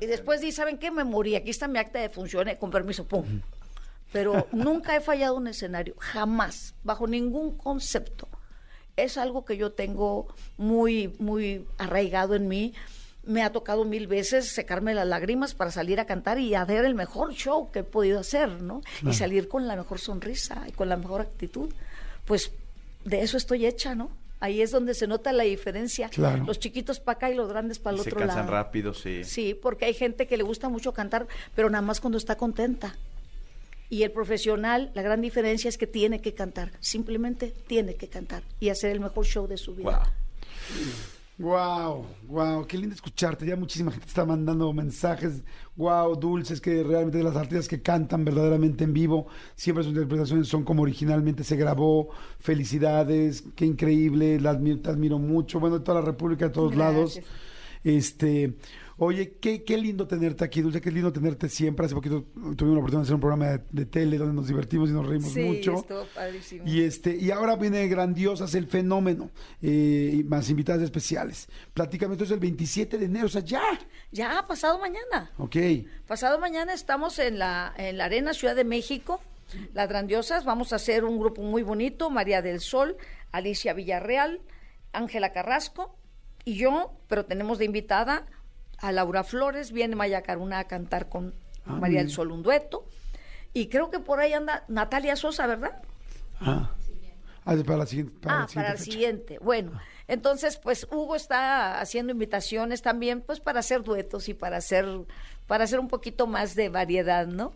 Y 0.00 0.06
después 0.06 0.40
dice, 0.40 0.56
¿saben 0.56 0.76
qué? 0.76 0.90
Me 0.90 1.04
morí. 1.04 1.36
Aquí 1.36 1.50
está 1.50 1.68
mi 1.68 1.78
acta 1.78 2.00
de 2.00 2.08
función, 2.08 2.48
eh, 2.48 2.58
con 2.58 2.72
permiso, 2.72 3.06
pum. 3.06 3.40
Pero 4.12 4.48
nunca 4.50 4.96
he 4.96 5.00
fallado 5.00 5.36
un 5.36 5.46
escenario, 5.46 5.94
jamás, 5.98 6.74
bajo 6.82 7.06
ningún 7.06 7.56
concepto. 7.56 8.26
Es 8.96 9.18
algo 9.18 9.44
que 9.44 9.56
yo 9.56 9.70
tengo 9.70 10.34
muy, 10.56 11.14
muy 11.20 11.64
arraigado 11.78 12.34
en 12.34 12.48
mí. 12.48 12.74
Me 13.22 13.44
ha 13.44 13.52
tocado 13.52 13.84
mil 13.84 14.08
veces 14.08 14.48
secarme 14.48 14.94
las 14.94 15.06
lágrimas 15.06 15.54
para 15.54 15.70
salir 15.70 16.00
a 16.00 16.06
cantar 16.06 16.40
y 16.40 16.56
hacer 16.56 16.84
el 16.84 16.96
mejor 16.96 17.34
show 17.34 17.70
que 17.70 17.80
he 17.80 17.84
podido 17.84 18.18
hacer, 18.18 18.62
¿no? 18.62 18.80
Y 19.06 19.12
salir 19.12 19.46
con 19.46 19.68
la 19.68 19.76
mejor 19.76 20.00
sonrisa 20.00 20.64
y 20.66 20.72
con 20.72 20.88
la 20.88 20.96
mejor 20.96 21.20
actitud. 21.20 21.72
Pues 22.24 22.50
de 23.08 23.22
eso 23.22 23.36
estoy 23.36 23.66
hecha, 23.66 23.94
¿no? 23.94 24.10
Ahí 24.40 24.60
es 24.62 24.70
donde 24.70 24.94
se 24.94 25.06
nota 25.06 25.32
la 25.32 25.42
diferencia. 25.44 26.08
Claro. 26.10 26.44
Los 26.44 26.60
chiquitos 26.60 27.00
para 27.00 27.16
acá 27.16 27.30
y 27.30 27.34
los 27.34 27.48
grandes 27.48 27.78
para 27.80 27.96
el 27.96 28.02
Se 28.02 28.10
otro 28.10 28.20
cansan 28.20 28.46
lado. 28.46 28.52
rápido, 28.52 28.94
sí. 28.94 29.24
Sí, 29.24 29.54
porque 29.54 29.86
hay 29.86 29.94
gente 29.94 30.26
que 30.26 30.36
le 30.36 30.44
gusta 30.44 30.68
mucho 30.68 30.92
cantar, 30.92 31.26
pero 31.56 31.68
nada 31.70 31.82
más 31.82 32.00
cuando 32.00 32.18
está 32.18 32.36
contenta. 32.36 32.96
Y 33.90 34.02
el 34.02 34.12
profesional, 34.12 34.92
la 34.94 35.02
gran 35.02 35.20
diferencia 35.22 35.68
es 35.68 35.78
que 35.78 35.86
tiene 35.86 36.20
que 36.20 36.34
cantar, 36.34 36.72
simplemente 36.80 37.52
tiene 37.66 37.94
que 37.94 38.08
cantar 38.08 38.42
y 38.60 38.68
hacer 38.68 38.90
el 38.90 39.00
mejor 39.00 39.24
show 39.24 39.46
de 39.46 39.56
su 39.56 39.74
vida. 39.74 39.98
Wow. 39.98 40.78
Wow, 41.38 42.04
wow, 42.26 42.66
qué 42.66 42.76
lindo 42.76 42.96
escucharte. 42.96 43.46
Ya 43.46 43.54
muchísima 43.54 43.92
gente 43.92 44.06
está 44.08 44.24
mandando 44.24 44.72
mensajes. 44.72 45.44
Wow, 45.76 46.16
dulces, 46.16 46.60
que 46.60 46.82
realmente 46.82 47.18
de 47.18 47.22
las 47.24 47.36
artistas 47.36 47.68
que 47.68 47.80
cantan 47.80 48.24
verdaderamente 48.24 48.82
en 48.82 48.92
vivo, 48.92 49.28
siempre 49.54 49.84
sus 49.84 49.92
interpretaciones 49.92 50.48
son 50.48 50.64
como 50.64 50.82
originalmente 50.82 51.44
se 51.44 51.54
grabó. 51.54 52.08
Felicidades, 52.40 53.44
qué 53.54 53.66
increíble, 53.66 54.40
la 54.40 54.58
admi- 54.58 54.82
te 54.82 54.90
admiro 54.90 55.20
mucho. 55.20 55.60
Bueno, 55.60 55.78
de 55.78 55.84
toda 55.84 56.00
la 56.00 56.06
República, 56.06 56.46
de 56.46 56.50
todos 56.50 56.74
lados. 56.74 57.20
Este, 57.84 58.54
oye, 58.96 59.36
qué, 59.40 59.62
qué 59.64 59.76
lindo 59.78 60.06
tenerte 60.06 60.44
aquí, 60.44 60.60
Dulce, 60.60 60.80
qué 60.80 60.90
lindo 60.90 61.12
tenerte 61.12 61.48
siempre. 61.48 61.86
Hace 61.86 61.94
poquito 61.94 62.24
tuvimos 62.32 62.60
la 62.60 62.78
oportunidad 62.80 62.98
de 62.98 63.02
hacer 63.02 63.14
un 63.14 63.20
programa 63.20 63.46
de, 63.46 63.60
de 63.70 63.86
tele 63.86 64.18
donde 64.18 64.34
nos 64.34 64.48
divertimos 64.48 64.90
y 64.90 64.92
nos 64.92 65.06
reímos 65.06 65.32
Sí, 65.32 65.40
mucho. 65.42 65.74
estuvo 65.74 66.04
padrísimo. 66.14 66.64
Y 66.66 66.82
este, 66.82 67.16
y 67.16 67.30
ahora 67.30 67.56
viene 67.56 67.86
Grandiosas 67.88 68.54
el 68.54 68.66
fenómeno, 68.66 69.30
eh, 69.62 70.16
y 70.18 70.24
más 70.24 70.50
invitadas 70.50 70.82
especiales. 70.82 71.48
Platícame, 71.74 72.14
entonces 72.14 72.34
el 72.34 72.40
27 72.40 72.98
de 72.98 73.04
enero, 73.06 73.26
o 73.26 73.30
sea, 73.30 73.42
ya. 73.42 73.62
Ya, 74.12 74.44
pasado 74.48 74.78
mañana. 74.78 75.30
Ok. 75.38 75.56
Pasado 76.06 76.38
mañana 76.38 76.72
estamos 76.74 77.18
en 77.18 77.38
la, 77.38 77.72
en 77.76 77.98
la 77.98 78.06
Arena 78.06 78.34
Ciudad 78.34 78.56
de 78.56 78.64
México, 78.64 79.20
las 79.74 79.88
grandiosas. 79.88 80.44
Vamos 80.44 80.72
a 80.72 80.76
hacer 80.76 81.04
un 81.04 81.18
grupo 81.18 81.42
muy 81.42 81.62
bonito: 81.62 82.10
María 82.10 82.42
del 82.42 82.60
Sol, 82.60 82.96
Alicia 83.32 83.74
Villarreal, 83.74 84.40
Ángela 84.92 85.32
Carrasco 85.32 85.94
y 86.48 86.56
yo, 86.56 86.92
pero 87.08 87.24
tenemos 87.26 87.58
de 87.58 87.64
invitada 87.66 88.26
a 88.78 88.92
Laura 88.92 89.22
Flores. 89.24 89.72
Viene 89.72 89.96
Maya 89.96 90.22
Caruna 90.22 90.60
a 90.60 90.64
cantar 90.64 91.08
con 91.08 91.34
Ah, 91.66 91.74
María 91.74 92.00
del. 92.00 92.10
Sol 92.10 92.32
un 92.32 92.42
dueto. 92.42 92.86
Y 93.52 93.68
creo 93.68 93.90
que 93.90 93.98
por 93.98 94.20
ahí 94.20 94.32
anda 94.32 94.64
Natalia 94.68 95.16
Sosa, 95.16 95.46
¿verdad? 95.46 95.82
Ah, 96.40 96.70
Ah, 97.44 97.56
para 97.64 97.78
la 97.78 97.86
siguiente. 97.86 98.12
Para 98.20 98.36
ah, 98.36 98.40
la 98.40 98.46
siguiente 98.48 98.54
para 98.54 98.72
el 98.72 98.78
siguiente. 98.78 99.38
Bueno, 99.40 99.72
entonces, 100.06 100.58
pues 100.58 100.86
Hugo 100.90 101.16
está 101.16 101.80
haciendo 101.80 102.12
invitaciones 102.12 102.82
también, 102.82 103.22
pues 103.22 103.40
para 103.40 103.60
hacer 103.60 103.82
duetos 103.82 104.28
y 104.28 104.34
para 104.34 104.58
hacer, 104.58 104.86
para 105.46 105.64
hacer 105.64 105.80
un 105.80 105.88
poquito 105.88 106.26
más 106.26 106.54
de 106.54 106.68
variedad, 106.68 107.26
¿no? 107.26 107.54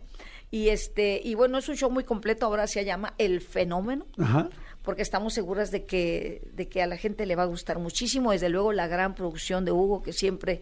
Y 0.49 0.69
este, 0.69 1.21
y 1.23 1.35
bueno, 1.35 1.57
es 1.59 1.69
un 1.69 1.75
show 1.75 1.91
muy 1.91 2.03
completo, 2.03 2.45
ahora 2.47 2.65
se 2.67 2.85
llama 2.85 3.13
El 3.19 3.41
Fenómeno, 3.41 4.05
Ajá. 4.19 4.49
Porque 4.83 5.01
estamos 5.01 5.33
seguras 5.33 5.71
de 5.71 5.85
que, 5.85 6.41
de 6.53 6.67
que 6.67 6.81
a 6.81 6.87
la 6.87 6.97
gente 6.97 7.25
le 7.25 7.35
va 7.35 7.43
a 7.43 7.47
gustar 7.47 7.79
muchísimo, 7.79 8.31
desde 8.31 8.49
luego 8.49 8.73
la 8.73 8.87
gran 8.87 9.15
producción 9.15 9.65
de 9.65 9.71
Hugo, 9.71 10.03
que 10.03 10.13
siempre 10.13 10.61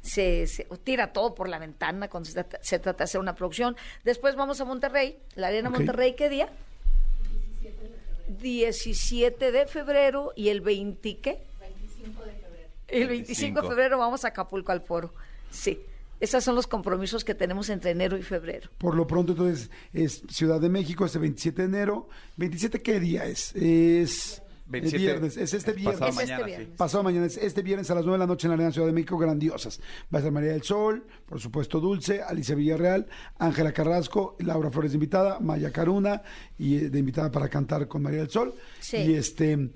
se, 0.00 0.46
se 0.46 0.64
tira 0.84 1.12
todo 1.12 1.34
por 1.34 1.48
la 1.48 1.58
ventana 1.58 2.08
cuando 2.08 2.28
se 2.28 2.34
trata, 2.34 2.58
se 2.62 2.78
trata 2.78 2.98
de 2.98 3.04
hacer 3.04 3.20
una 3.20 3.34
producción. 3.34 3.76
Después 4.04 4.36
vamos 4.36 4.60
a 4.60 4.64
Monterrey, 4.64 5.18
la 5.34 5.48
Arena. 5.48 5.70
Monterrey, 5.70 6.14
¿qué 6.14 6.28
día? 6.28 6.48
17 8.38 9.50
de 9.50 9.66
febrero 9.66 10.32
y 10.36 10.50
el 10.50 10.60
20 10.60 11.18
¿qué? 11.18 11.42
25 11.60 12.24
de 12.24 12.32
febrero. 12.32 12.68
El 12.86 13.08
25 13.08 13.08
de 13.08 13.08
25. 13.08 13.68
febrero 13.68 13.98
vamos 13.98 14.24
a 14.24 14.28
Acapulco 14.28 14.70
al 14.70 14.82
foro. 14.82 15.12
Sí. 15.50 15.80
Esos 16.20 16.44
son 16.44 16.54
los 16.54 16.66
compromisos 16.66 17.24
que 17.24 17.34
tenemos 17.34 17.70
entre 17.70 17.92
enero 17.92 18.16
y 18.18 18.22
febrero. 18.22 18.70
Por 18.78 18.94
lo 18.94 19.06
pronto, 19.06 19.32
entonces, 19.32 19.70
es 19.92 20.22
Ciudad 20.28 20.60
de 20.60 20.68
México, 20.68 21.06
este 21.06 21.18
27 21.18 21.62
de 21.62 21.68
enero. 21.68 22.08
¿27 22.38 22.82
qué 22.82 23.00
día 23.00 23.24
es? 23.24 23.54
Es 23.56 24.42
27, 24.66 24.96
el 24.96 25.02
viernes, 25.02 25.36
es 25.36 25.54
este 25.54 25.70
es 25.70 25.76
viernes. 25.76 25.98
pasado 25.98 26.10
Es 26.10 26.18
este 26.20 26.32
mañana, 26.32 26.46
viernes. 26.46 26.68
sí. 26.68 26.74
Pasado 26.76 27.02
mañana, 27.02 27.26
es 27.26 27.36
este 27.38 27.62
viernes 27.62 27.90
a 27.90 27.94
las 27.94 28.04
9 28.04 28.16
de 28.16 28.18
la 28.18 28.26
noche 28.26 28.46
en 28.46 28.50
la 28.50 28.54
Arena 28.54 28.70
Ciudad 28.70 28.86
de 28.86 28.92
México, 28.92 29.18
grandiosas. 29.18 29.80
Va 30.14 30.18
a 30.18 30.22
ser 30.22 30.30
María 30.30 30.52
del 30.52 30.62
Sol, 30.62 31.06
por 31.26 31.40
supuesto 31.40 31.80
Dulce, 31.80 32.22
Alicia 32.22 32.54
Villarreal, 32.54 33.06
Ángela 33.38 33.72
Carrasco, 33.72 34.36
Laura 34.40 34.70
Flores 34.70 34.92
de 34.92 34.96
invitada, 34.96 35.40
Maya 35.40 35.72
Caruna 35.72 36.22
y 36.58 36.76
eh, 36.76 36.90
de 36.90 36.98
invitada 36.98 37.30
para 37.32 37.48
cantar 37.48 37.88
con 37.88 38.02
María 38.02 38.20
del 38.20 38.30
Sol. 38.30 38.54
Sí. 38.78 38.98
Y 38.98 39.14
este 39.14 39.70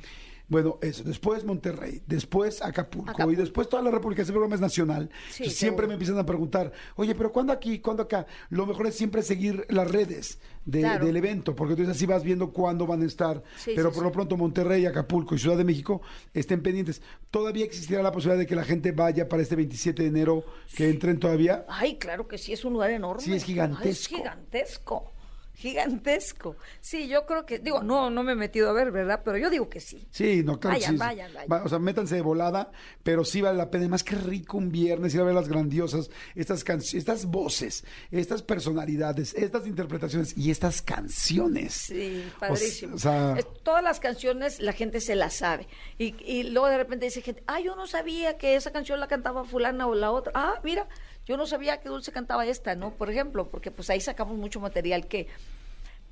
Bueno, 0.46 0.78
eso. 0.82 1.02
Después 1.04 1.42
Monterrey, 1.44 2.02
después 2.06 2.60
Acapulco, 2.60 3.10
Acapulco. 3.12 3.32
y 3.32 3.36
después 3.36 3.68
toda 3.68 3.82
la 3.82 3.90
República. 3.90 4.22
Ese 4.22 4.32
programa 4.32 4.54
es 4.54 4.60
nacional. 4.60 5.08
Sí, 5.30 5.48
siempre 5.48 5.86
me 5.86 5.94
empiezan 5.94 6.18
a 6.18 6.26
preguntar, 6.26 6.70
oye, 6.96 7.14
pero 7.14 7.32
¿cuándo 7.32 7.52
aquí? 7.52 7.78
¿Cuándo 7.78 8.02
acá? 8.02 8.26
Lo 8.50 8.66
mejor 8.66 8.86
es 8.86 8.94
siempre 8.94 9.22
seguir 9.22 9.64
las 9.70 9.90
redes 9.90 10.38
de- 10.66 10.80
Claro. 10.80 11.06
del 11.06 11.16
evento, 11.16 11.54
porque 11.56 11.72
entonces 11.72 11.96
así 11.96 12.04
vas 12.06 12.22
viendo 12.22 12.52
cuándo 12.52 12.86
van 12.86 13.00
a 13.02 13.06
estar. 13.06 13.42
Sí, 13.56 13.72
pero 13.74 13.88
sí, 13.90 13.94
por 13.94 14.04
lo 14.04 14.12
pronto 14.12 14.36
Monterrey, 14.36 14.84
Acapulco 14.84 15.34
y 15.34 15.38
Ciudad 15.38 15.56
de 15.56 15.64
México 15.64 16.02
estén 16.34 16.62
pendientes. 16.62 17.00
¿Todavía 17.30 17.64
existirá 17.64 18.02
la 18.02 18.12
posibilidad 18.12 18.38
de 18.38 18.46
que 18.46 18.54
la 18.54 18.64
gente 18.64 18.92
vaya 18.92 19.28
para 19.28 19.42
este 19.42 19.56
27 19.56 20.02
de 20.02 20.08
enero, 20.08 20.44
que 20.76 20.90
entren 20.90 21.18
todavía? 21.18 21.64
Ay, 21.68 21.96
claro 21.96 22.28
que 22.28 22.36
sí, 22.36 22.52
es 22.52 22.64
un 22.66 22.74
lugar 22.74 22.90
enorme. 22.90 23.22
Sí, 23.22 23.32
es 23.32 23.44
gigantesco. 23.44 23.82
Ay, 23.84 23.90
es 23.92 24.06
gigantesco. 24.08 25.10
Gigantesco. 25.54 26.56
Sí, 26.80 27.08
yo 27.08 27.26
creo 27.26 27.46
que, 27.46 27.58
digo, 27.58 27.82
no, 27.82 28.10
no 28.10 28.22
me 28.22 28.32
he 28.32 28.34
metido 28.36 28.68
a 28.70 28.72
ver, 28.72 28.90
¿verdad? 28.90 29.22
Pero 29.24 29.38
yo 29.38 29.50
digo 29.50 29.68
que 29.68 29.80
sí. 29.80 30.06
Sí, 30.10 30.42
no, 30.44 30.58
claro 30.58 30.76
Vayan, 30.76 30.92
sí. 30.92 30.96
vayan, 30.98 31.32
vayan. 31.34 31.50
Va- 31.50 31.62
o 31.64 31.68
sea, 31.68 31.78
métanse 31.78 32.16
de 32.16 32.20
volada, 32.22 32.70
pero 33.02 33.24
sí 33.24 33.40
vale 33.40 33.56
la 33.58 33.70
pena. 33.70 33.88
Más 33.88 34.02
que 34.04 34.16
rico 34.16 34.58
un 34.58 34.70
viernes 34.70 35.14
ir 35.14 35.20
a 35.20 35.24
ver 35.24 35.34
las 35.34 35.48
grandiosas, 35.48 36.10
estas 36.34 36.64
canciones, 36.64 36.94
estas 36.94 37.26
voces, 37.26 37.84
estas 38.10 38.42
personalidades, 38.42 39.34
estas 39.34 39.66
interpretaciones 39.66 40.36
y 40.36 40.50
estas 40.50 40.82
canciones. 40.82 41.72
Sí, 41.74 42.24
padrísimo. 42.38 42.96
O, 42.96 42.98
sea, 42.98 43.36
todas 43.62 43.82
las 43.82 44.00
canciones 44.00 44.60
la 44.60 44.72
gente 44.72 45.00
se 45.00 45.14
las 45.14 45.34
sabe. 45.34 45.68
Y, 45.98 46.14
y 46.24 46.44
luego 46.44 46.68
de 46.68 46.76
repente 46.78 47.04
dice 47.06 47.22
gente, 47.22 47.42
ah, 47.46 47.60
yo 47.60 47.76
no 47.76 47.86
sabía 47.86 48.36
que 48.38 48.56
esa 48.56 48.72
canción 48.72 49.00
la 49.00 49.08
cantaba 49.08 49.44
fulana 49.44 49.86
o 49.86 49.94
la 49.94 50.10
otra. 50.10 50.32
Ah, 50.34 50.60
mira, 50.64 50.88
yo 51.26 51.36
no 51.36 51.46
sabía 51.46 51.80
que 51.80 51.88
Dulce 51.88 52.12
cantaba 52.12 52.46
esta, 52.46 52.74
¿no? 52.74 52.94
Por 52.94 53.10
ejemplo, 53.10 53.48
porque 53.48 53.70
pues 53.70 53.88
ahí 53.90 54.00
sacamos 54.00 54.36
mucho 54.36 54.60
material 54.60 55.06
que, 55.06 55.28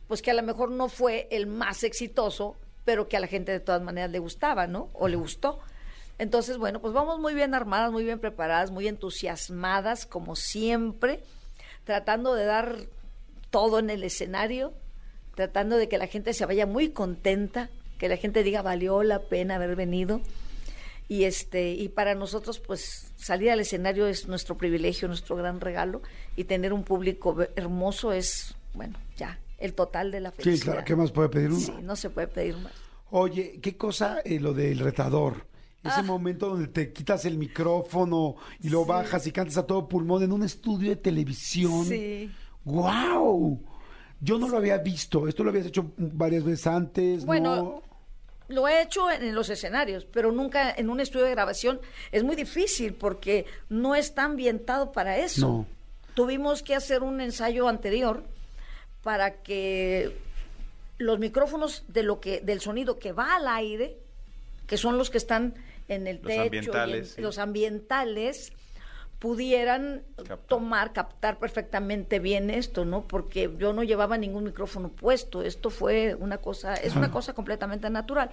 pues 0.08 0.22
que 0.22 0.30
a 0.30 0.34
lo 0.34 0.42
mejor 0.42 0.70
no 0.70 0.88
fue 0.88 1.28
el 1.30 1.46
más 1.46 1.84
exitoso, 1.84 2.56
pero 2.84 3.08
que 3.08 3.16
a 3.16 3.20
la 3.20 3.26
gente 3.26 3.52
de 3.52 3.60
todas 3.60 3.82
maneras 3.82 4.10
le 4.10 4.18
gustaba, 4.18 4.66
¿no? 4.66 4.88
O 4.94 5.08
le 5.08 5.16
gustó. 5.16 5.60
Entonces, 6.18 6.56
bueno, 6.58 6.80
pues 6.80 6.94
vamos 6.94 7.18
muy 7.18 7.34
bien 7.34 7.54
armadas, 7.54 7.90
muy 7.90 8.04
bien 8.04 8.20
preparadas, 8.20 8.70
muy 8.70 8.88
entusiasmadas, 8.88 10.06
como 10.06 10.36
siempre, 10.36 11.20
tratando 11.84 12.34
de 12.34 12.44
dar 12.44 12.76
todo 13.50 13.78
en 13.78 13.90
el 13.90 14.04
escenario, 14.04 14.72
tratando 15.34 15.76
de 15.76 15.88
que 15.88 15.98
la 15.98 16.06
gente 16.06 16.32
se 16.32 16.46
vaya 16.46 16.66
muy 16.66 16.90
contenta, 16.90 17.70
que 17.98 18.08
la 18.08 18.16
gente 18.16 18.42
diga 18.42 18.62
valió 18.62 19.02
la 19.02 19.20
pena 19.20 19.56
haber 19.56 19.76
venido. 19.76 20.20
Y 21.12 21.24
este, 21.24 21.72
y 21.72 21.88
para 21.90 22.14
nosotros, 22.14 22.58
pues, 22.58 23.12
salir 23.16 23.50
al 23.50 23.60
escenario 23.60 24.06
es 24.06 24.28
nuestro 24.28 24.56
privilegio, 24.56 25.08
nuestro 25.08 25.36
gran 25.36 25.60
regalo, 25.60 26.00
y 26.36 26.44
tener 26.44 26.72
un 26.72 26.84
público 26.84 27.36
hermoso 27.54 28.12
es, 28.12 28.54
bueno, 28.72 28.98
ya, 29.16 29.38
el 29.58 29.74
total 29.74 30.10
de 30.10 30.20
la 30.20 30.30
sí, 30.30 30.36
felicidad. 30.42 30.72
claro, 30.72 30.84
¿qué 30.86 30.96
más 30.96 31.10
puede 31.12 31.28
pedir 31.28 31.50
uno? 31.50 31.60
Sí, 31.60 31.72
no 31.82 31.96
se 31.96 32.08
puede 32.08 32.28
pedir 32.28 32.56
más. 32.56 32.72
Oye, 33.10 33.58
¿qué 33.60 33.76
cosa 33.76 34.20
eh, 34.24 34.40
lo 34.40 34.54
del 34.54 34.78
retador? 34.78 35.46
Ese 35.84 36.00
Ah. 36.00 36.02
momento 36.02 36.48
donde 36.48 36.68
te 36.68 36.92
quitas 36.94 37.26
el 37.26 37.36
micrófono 37.36 38.36
y 38.60 38.70
lo 38.70 38.86
bajas 38.86 39.26
y 39.26 39.32
cantas 39.32 39.58
a 39.58 39.66
todo 39.66 39.86
pulmón 39.88 40.22
en 40.22 40.32
un 40.32 40.42
estudio 40.44 40.88
de 40.90 40.96
televisión. 40.96 41.84
Sí. 41.84 42.30
¡Guau! 42.64 43.60
Yo 44.20 44.38
no 44.38 44.48
lo 44.48 44.56
había 44.56 44.78
visto. 44.78 45.28
Esto 45.28 45.44
lo 45.44 45.50
habías 45.50 45.66
hecho 45.66 45.92
varias 45.98 46.42
veces 46.44 46.66
antes, 46.68 47.26
Bueno, 47.26 47.56
¿no? 47.56 47.82
Lo 48.48 48.68
he 48.68 48.82
hecho 48.82 49.10
en, 49.10 49.34
los 49.34 49.48
escenarios, 49.50 50.04
pero 50.04 50.32
nunca 50.32 50.70
en 50.70 50.90
un 50.90 51.00
estudio 51.00 51.24
de 51.26 51.30
grabación. 51.32 51.80
Es 52.10 52.22
muy 52.22 52.36
difícil 52.36 52.94
porque 52.94 53.46
no 53.68 53.94
está 53.94 54.24
ambientado 54.24 54.92
para 54.92 55.18
eso. 55.18 55.46
No. 55.48 55.66
Tuvimos 56.14 56.62
que 56.62 56.74
hacer 56.74 57.02
un 57.02 57.20
ensayo 57.20 57.68
anterior 57.68 58.24
para 59.02 59.42
que 59.42 60.16
los 60.98 61.18
micrófonos 61.18 61.84
de 61.88 62.02
lo 62.02 62.20
que 62.20 62.40
del 62.40 62.60
sonido 62.60 62.98
que 62.98 63.12
va 63.12 63.36
al 63.36 63.48
aire, 63.48 63.96
que 64.66 64.76
son 64.76 64.98
los 64.98 65.10
que 65.10 65.18
están 65.18 65.54
en 65.88 66.06
el 66.06 66.16
Los 66.22 66.26
techo, 66.26 66.72
y 66.88 66.92
en- 66.92 67.04
sí. 67.06 67.20
los 67.20 67.38
ambientales 67.38 68.52
pudieran 69.22 70.02
Captar. 70.16 70.38
tomar, 70.48 70.92
captar 70.92 71.38
perfectamente 71.38 72.18
bien 72.18 72.50
esto, 72.50 72.84
¿no? 72.84 73.06
Porque 73.06 73.48
yo 73.56 73.72
no 73.72 73.84
llevaba 73.84 74.18
ningún 74.18 74.42
micrófono 74.42 74.88
puesto, 74.88 75.42
esto 75.42 75.70
fue 75.70 76.16
una 76.16 76.38
cosa, 76.38 76.74
es 76.74 76.96
una 76.96 77.12
cosa 77.12 77.32
completamente 77.32 77.88
natural. 77.88 78.30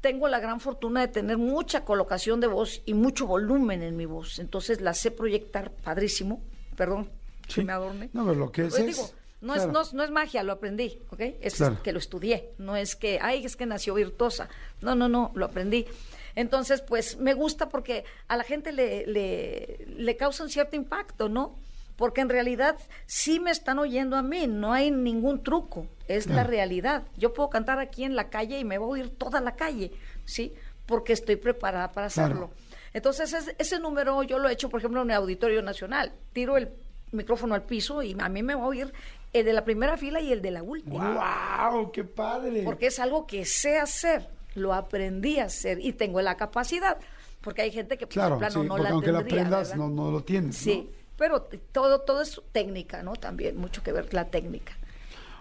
Tengo 0.00 0.26
la 0.26 0.40
gran 0.40 0.58
fortuna 0.58 1.00
de 1.02 1.06
tener 1.08 1.38
mucha 1.38 1.84
colocación 1.84 2.40
de 2.40 2.48
voz 2.48 2.82
y 2.86 2.94
mucho 2.94 3.28
volumen 3.28 3.84
en 3.84 3.96
mi 3.96 4.04
voz, 4.06 4.40
entonces 4.40 4.80
la 4.80 4.94
sé 4.94 5.12
proyectar 5.12 5.70
padrísimo, 5.70 6.42
perdón, 6.74 7.08
Sí. 7.46 7.60
que 7.60 7.64
me 7.66 7.72
adorne. 7.72 8.10
No, 8.12 8.24
pero 8.26 8.36
lo 8.36 8.50
que 8.50 8.62
es 8.62 8.70
Pues 8.70 8.80
es- 8.80 8.86
digo, 8.96 9.08
no, 9.42 9.52
claro. 9.54 9.68
es, 9.68 9.72
no, 9.72 9.80
es- 9.82 9.94
no 9.94 10.02
es 10.02 10.10
magia, 10.10 10.42
lo 10.42 10.52
aprendí, 10.54 10.98
¿ok? 11.10 11.20
Es 11.40 11.54
Claro. 11.54 11.80
que 11.84 11.92
lo 11.92 12.00
estudié, 12.00 12.50
no 12.58 12.74
es 12.74 12.96
que, 12.96 13.20
ay, 13.22 13.44
es 13.44 13.54
que 13.54 13.64
nació 13.64 13.94
virtuosa. 13.94 14.48
No, 14.80 14.96
no, 14.96 15.08
no, 15.08 15.30
lo 15.36 15.44
aprendí. 15.46 15.86
Entonces, 16.34 16.80
pues 16.82 17.18
me 17.18 17.34
gusta 17.34 17.68
porque 17.68 18.04
a 18.28 18.36
la 18.36 18.44
gente 18.44 18.72
le, 18.72 19.06
le, 19.06 19.78
le 19.86 20.16
causa 20.16 20.42
un 20.44 20.50
cierto 20.50 20.76
impacto, 20.76 21.28
¿no? 21.28 21.56
Porque 21.96 22.22
en 22.22 22.28
realidad 22.30 22.76
sí 23.06 23.40
me 23.40 23.50
están 23.50 23.78
oyendo 23.78 24.16
a 24.16 24.22
mí, 24.22 24.46
no 24.46 24.72
hay 24.72 24.90
ningún 24.90 25.42
truco, 25.42 25.86
es 26.08 26.26
la 26.28 26.44
realidad. 26.44 27.02
Yo 27.18 27.34
puedo 27.34 27.50
cantar 27.50 27.78
aquí 27.78 28.04
en 28.04 28.16
la 28.16 28.30
calle 28.30 28.58
y 28.58 28.64
me 28.64 28.78
va 28.78 28.86
a 28.86 28.88
oír 28.88 29.10
toda 29.10 29.40
la 29.42 29.54
calle, 29.54 29.92
¿sí? 30.24 30.52
Porque 30.86 31.12
estoy 31.12 31.36
preparada 31.36 31.92
para 31.92 32.08
Claro. 32.08 32.26
hacerlo. 32.32 32.50
Entonces, 32.94 33.32
es- 33.34 33.54
ese 33.58 33.78
número 33.78 34.22
yo 34.22 34.38
lo 34.38 34.48
he 34.48 34.52
hecho, 34.52 34.70
por 34.70 34.80
ejemplo, 34.80 35.02
en 35.02 35.10
el 35.10 35.16
Auditorio 35.16 35.60
Nacional. 35.62 36.12
Tiro 36.32 36.56
el 36.56 36.70
micrófono 37.12 37.54
al 37.54 37.62
piso 37.64 38.02
y 38.02 38.16
a 38.18 38.28
mí 38.30 38.42
me 38.42 38.54
va 38.54 38.62
a 38.62 38.66
oír 38.66 38.92
el 39.32 39.44
de 39.44 39.52
la 39.52 39.64
primera 39.64 39.96
fila 39.98 40.20
y 40.20 40.32
el 40.32 40.40
de 40.40 40.50
la 40.52 40.62
última. 40.62 41.70
¡Wow! 41.70 41.92
¡Qué 41.92 42.02
padre! 42.02 42.62
Porque 42.64 42.86
es 42.86 42.98
algo 42.98 43.26
que 43.26 43.44
sé 43.44 43.78
hacer, 43.78 44.26
lo 44.54 44.74
aprendí 44.74 45.38
a 45.38 45.44
hacer 45.44 45.78
y 45.80 45.92
tengo 45.92 46.20
la 46.22 46.36
capacidad. 46.36 46.98
Porque 47.40 47.62
hay 47.62 47.70
gente 47.72 47.96
que 47.96 48.06
pues, 48.06 48.14
Claro, 48.14 48.38
plano 48.38 48.62
sí, 48.62 48.68
no 48.68 48.76
la 48.78 48.90
aunque 48.90 49.10
la 49.12 49.18
tendría, 49.20 49.40
aprendas, 49.42 49.70
¿verdad? 49.70 49.84
no, 49.88 49.88
no 49.88 50.10
lo 50.10 50.22
tienes. 50.22 50.56
Sí, 50.56 50.88
¿no? 50.90 50.98
pero 51.16 51.42
todo, 51.72 52.00
todo 52.02 52.22
es 52.22 52.40
técnica, 52.52 53.02
¿no? 53.02 53.14
También, 53.14 53.56
mucho 53.56 53.82
que 53.82 53.92
ver 53.92 54.12
la 54.12 54.28
técnica. 54.30 54.72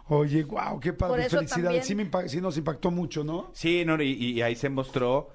Oye, 0.07 0.43
wow, 0.43 0.79
qué 0.79 0.91
padre. 0.93 1.11
Por 1.13 1.19
eso 1.19 1.37
Felicidades. 1.37 1.63
también- 1.65 1.83
Sí, 1.83 1.95
me 1.95 2.09
impa- 2.09 2.27
sí 2.27 2.41
nos 2.41 2.57
impactó 2.57 2.89
mucho, 2.89 3.23
¿no? 3.23 3.51
Sí, 3.53 3.83
no, 3.85 4.01
y, 4.01 4.11
y 4.13 4.41
ahí 4.41 4.55
se 4.55 4.69
mostró, 4.69 5.29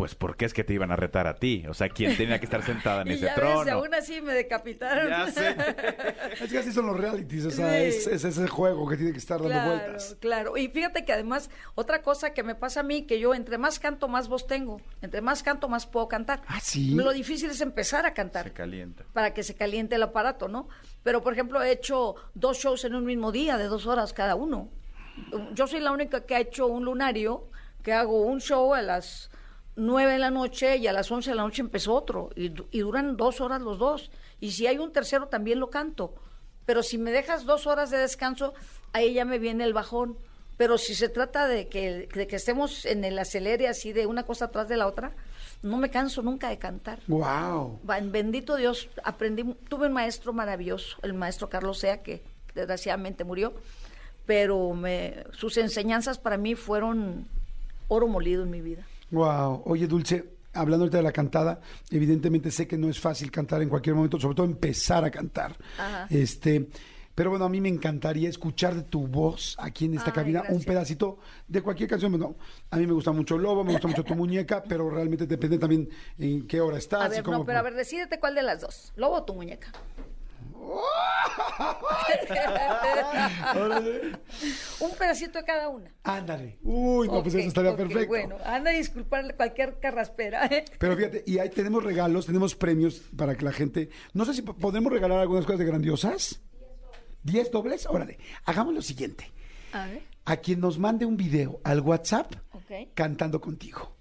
pues, 0.00 0.14
por 0.14 0.36
qué 0.36 0.46
es 0.46 0.54
que 0.54 0.64
te 0.64 0.72
iban 0.72 0.90
a 0.92 0.96
retar 0.96 1.26
a 1.26 1.34
ti. 1.36 1.64
O 1.68 1.74
sea, 1.74 1.88
quién 1.90 2.16
tenía 2.16 2.38
que 2.38 2.46
estar 2.46 2.62
sentada 2.64 3.02
en 3.02 3.08
y 3.10 3.12
ese 3.12 3.26
ya 3.26 3.34
trono. 3.34 3.60
ves, 3.60 3.68
aún 3.72 3.94
así 3.94 4.20
me 4.22 4.32
decapitaron. 4.32 5.08
Ya 5.10 5.30
sé. 5.30 5.54
Es 6.40 6.50
que 6.50 6.58
así 6.58 6.72
son 6.72 6.86
los 6.86 6.96
realities, 6.98 7.44
o 7.46 7.50
sea, 7.50 7.70
Sí. 7.70 7.76
es, 7.86 8.06
es 8.06 8.24
ese 8.24 8.48
juego 8.48 8.88
que 8.88 8.96
tiene 8.96 9.12
que 9.12 9.18
estar 9.18 9.38
dando 9.38 9.52
Claro, 9.54 9.70
vueltas. 9.70 10.16
claro. 10.20 10.56
Y 10.56 10.68
fíjate 10.68 11.04
que 11.04 11.12
además, 11.12 11.50
otra 11.74 12.02
cosa 12.02 12.32
que 12.32 12.42
me 12.42 12.54
pasa 12.54 12.80
a 12.80 12.82
mí, 12.82 13.02
que 13.02 13.20
yo 13.20 13.34
entre 13.34 13.58
más 13.58 13.78
canto, 13.78 14.08
más 14.08 14.28
voz 14.28 14.46
tengo. 14.46 14.80
Entre 15.02 15.20
más 15.20 15.42
canto, 15.42 15.68
más 15.68 15.86
puedo 15.86 16.08
cantar. 16.08 16.40
Ah, 16.46 16.60
¿sí? 16.62 16.94
Lo 16.94 17.12
difícil 17.12 17.50
es 17.50 17.60
empezar 17.60 18.06
a 18.06 18.14
cantar. 18.14 18.44
Se 18.44 18.52
calienta. 18.52 19.04
Para 19.12 19.34
que 19.34 19.42
se 19.42 19.54
caliente 19.54 19.96
el 19.96 20.02
aparato, 20.02 20.48
¿no? 20.48 20.68
Pero, 21.02 21.22
por 21.22 21.32
ejemplo, 21.34 21.62
he 21.62 21.70
hecho 21.72 22.14
dos 22.34 22.58
shows 22.58 22.84
en 22.84 22.94
un 22.94 23.04
mismo 23.04 23.32
día, 23.32 23.58
de 23.58 23.64
dos 23.64 23.86
horas 23.86 24.12
cada 24.14 24.34
uno. 24.34 24.70
Yo 25.52 25.66
soy 25.66 25.80
la 25.80 25.92
única 25.92 26.24
que 26.24 26.34
ha 26.36 26.40
hecho 26.40 26.66
un 26.66 26.84
lunario, 26.84 27.50
que 27.82 27.92
hago 27.92 28.22
un 28.22 28.40
show 28.40 28.72
a 28.74 28.80
las 28.82 29.30
nueve 29.76 30.12
de 30.12 30.18
la 30.18 30.30
noche 30.30 30.76
y 30.76 30.86
a 30.86 30.92
las 30.92 31.10
once 31.10 31.30
de 31.30 31.36
la 31.36 31.42
noche 31.42 31.62
empezó 31.62 31.94
otro. 31.94 32.30
Y, 32.36 32.52
y 32.70 32.80
duran 32.80 33.16
dos 33.16 33.40
horas 33.40 33.60
los 33.60 33.78
dos. 33.78 34.10
Y 34.40 34.52
si 34.52 34.66
hay 34.66 34.78
un 34.78 34.92
tercero, 34.92 35.28
también 35.28 35.60
lo 35.60 35.70
canto. 35.70 36.14
Pero 36.66 36.82
si 36.82 36.98
me 36.98 37.10
dejas 37.10 37.44
dos 37.44 37.66
horas 37.66 37.90
de 37.90 37.98
descanso, 37.98 38.54
ahí 38.92 39.14
ya 39.14 39.24
me 39.24 39.38
viene 39.38 39.64
el 39.64 39.72
bajón. 39.72 40.16
Pero 40.56 40.76
si 40.76 40.94
se 40.94 41.08
trata 41.08 41.48
de 41.48 41.68
que, 41.68 42.08
de 42.14 42.26
que 42.26 42.36
estemos 42.36 42.84
en 42.84 43.04
el 43.04 43.18
acelere 43.18 43.66
así 43.66 43.92
de 43.94 44.06
una 44.06 44.24
cosa 44.24 44.46
atrás 44.46 44.68
de 44.68 44.76
la 44.76 44.86
otra, 44.86 45.14
no 45.62 45.78
me 45.78 45.90
canso 45.90 46.22
nunca 46.22 46.48
de 46.50 46.58
cantar. 46.58 47.00
Wow. 47.06 47.80
Bendito 47.82 48.56
Dios, 48.56 48.88
aprendí, 49.02 49.54
tuve 49.68 49.86
un 49.86 49.94
maestro 49.94 50.32
maravilloso, 50.32 50.98
el 51.02 51.14
maestro 51.14 51.48
Carlos 51.48 51.78
Sea, 51.78 52.02
que 52.02 52.22
desgraciadamente 52.54 53.24
murió, 53.24 53.54
pero 54.26 54.74
me, 54.74 55.24
sus 55.32 55.56
enseñanzas 55.56 56.18
para 56.18 56.36
mí 56.36 56.54
fueron 56.54 57.26
oro 57.88 58.06
molido 58.06 58.42
en 58.42 58.50
mi 58.50 58.60
vida. 58.60 58.86
Wow. 59.10 59.62
Oye, 59.66 59.86
Dulce, 59.86 60.24
hablando 60.52 60.84
ahorita 60.84 60.98
de 60.98 61.02
la 61.02 61.12
cantada, 61.12 61.60
evidentemente 61.90 62.50
sé 62.50 62.66
que 62.66 62.76
no 62.78 62.88
es 62.88 62.98
fácil 63.00 63.30
cantar 63.30 63.62
en 63.62 63.68
cualquier 63.68 63.94
momento, 63.96 64.18
sobre 64.18 64.34
todo 64.36 64.46
empezar 64.46 65.04
a 65.04 65.10
cantar. 65.10 65.56
Ajá. 65.78 66.06
Este, 66.10 66.68
pero 67.14 67.30
bueno, 67.30 67.44
a 67.44 67.48
mí 67.48 67.60
me 67.60 67.68
encantaría 67.68 68.28
escuchar 68.28 68.74
de 68.74 68.82
tu 68.82 69.06
voz 69.06 69.56
aquí 69.58 69.84
en 69.86 69.94
esta 69.94 70.10
Ay, 70.10 70.14
cabina 70.14 70.42
un 70.48 70.62
pedacito 70.62 71.18
de 71.48 71.60
cualquier 71.60 71.88
canción. 71.88 72.12
Bueno, 72.12 72.36
a 72.70 72.76
mí 72.76 72.86
me 72.86 72.92
gusta 72.92 73.12
mucho 73.12 73.36
Lobo, 73.36 73.62
me 73.64 73.72
gusta 73.72 73.88
mucho 73.88 74.04
tu 74.04 74.14
muñeca, 74.14 74.62
pero 74.62 74.88
realmente 74.88 75.26
depende 75.26 75.58
también 75.58 75.88
en 76.18 76.46
qué 76.46 76.60
hora 76.60 76.78
estás. 76.78 77.02
A 77.02 77.06
y 77.06 77.10
ver, 77.10 77.22
cómo- 77.24 77.38
no, 77.38 77.44
pero 77.44 77.58
a 77.58 77.62
ver, 77.62 77.74
decídete 77.74 78.18
cuál 78.20 78.34
de 78.34 78.42
las 78.42 78.60
dos, 78.60 78.92
lobo 78.96 79.16
o 79.16 79.24
tu 79.24 79.34
muñeca. 79.34 79.70
Órale. 83.56 84.12
Un 84.80 84.90
pedacito 84.98 85.38
de 85.38 85.44
cada 85.44 85.68
una. 85.68 85.92
Ándale. 86.04 86.58
Uy, 86.62 87.08
no, 87.08 87.22
pues 87.22 87.34
eso 87.34 87.48
estaría 87.48 87.76
perfecto. 87.76 88.08
Bueno, 88.08 88.36
anda 88.44 88.70
a 88.70 88.74
disculpar 88.74 89.34
cualquier 89.36 89.78
carraspera. 89.80 90.46
¿eh? 90.46 90.64
Pero 90.78 90.96
fíjate, 90.96 91.22
y 91.26 91.38
ahí 91.38 91.50
tenemos 91.50 91.82
regalos, 91.84 92.26
tenemos 92.26 92.54
premios 92.54 93.02
para 93.16 93.34
que 93.36 93.44
la 93.44 93.52
gente. 93.52 93.90
No 94.14 94.24
sé 94.24 94.34
si 94.34 94.42
po- 94.42 94.54
podemos 94.54 94.92
regalar 94.92 95.18
algunas 95.20 95.44
cosas 95.44 95.58
de 95.60 95.64
grandiosas. 95.66 96.40
¿Diez 97.22 97.50
dobles? 97.50 97.86
Órale. 97.86 98.18
Hagamos 98.44 98.74
lo 98.74 98.82
siguiente. 98.82 99.30
A 99.72 99.86
ver, 99.86 100.02
A 100.24 100.36
quien 100.38 100.60
nos 100.60 100.78
mande 100.78 101.06
un 101.06 101.16
video 101.16 101.60
al 101.64 101.80
WhatsApp, 101.80 102.32
cantando 102.94 103.40
contigo. 103.40 103.96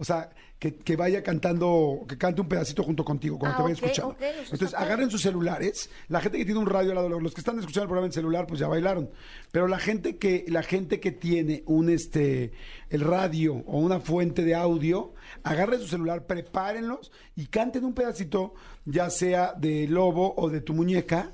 O 0.00 0.04
sea, 0.04 0.30
que, 0.60 0.76
que 0.76 0.94
vaya 0.94 1.24
cantando, 1.24 2.04
que 2.08 2.16
cante 2.16 2.40
un 2.40 2.48
pedacito 2.48 2.84
junto 2.84 3.04
contigo 3.04 3.36
cuando 3.36 3.54
Ah, 3.54 3.58
te 3.58 3.62
vaya 3.64 3.74
ok, 3.74 3.82
escuchando. 3.82 4.16
Entonces, 4.52 4.74
agarren 4.74 5.10
sus 5.10 5.22
celulares. 5.22 5.90
La 6.08 6.20
gente 6.20 6.38
que 6.38 6.44
tiene 6.44 6.60
un 6.60 6.66
radio 6.66 6.90
al 6.90 6.96
lado, 6.96 7.08
los 7.20 7.34
que 7.34 7.40
están 7.40 7.58
escuchando 7.58 7.84
el 7.84 7.88
programa 7.88 8.06
en 8.06 8.12
celular, 8.12 8.46
pues 8.46 8.60
ya 8.60 8.68
bailaron. 8.68 9.10
Pero 9.50 9.66
la 9.66 9.78
gente 9.78 10.16
que, 10.16 10.44
la 10.48 10.62
gente 10.62 11.00
que 11.00 11.10
tiene 11.10 11.64
un 11.66 11.90
este 11.90 12.52
el 12.90 13.00
radio 13.00 13.54
o 13.66 13.78
una 13.78 13.98
fuente 13.98 14.42
de 14.44 14.54
audio, 14.54 15.14
agarren 15.42 15.80
su 15.80 15.88
celular, 15.88 16.26
prepárenlos 16.26 17.10
y 17.34 17.46
canten 17.46 17.84
un 17.84 17.92
pedacito, 17.94 18.54
ya 18.84 19.10
sea 19.10 19.54
de 19.54 19.88
Lobo 19.88 20.34
o 20.36 20.48
de 20.48 20.60
tu 20.60 20.74
muñeca, 20.74 21.32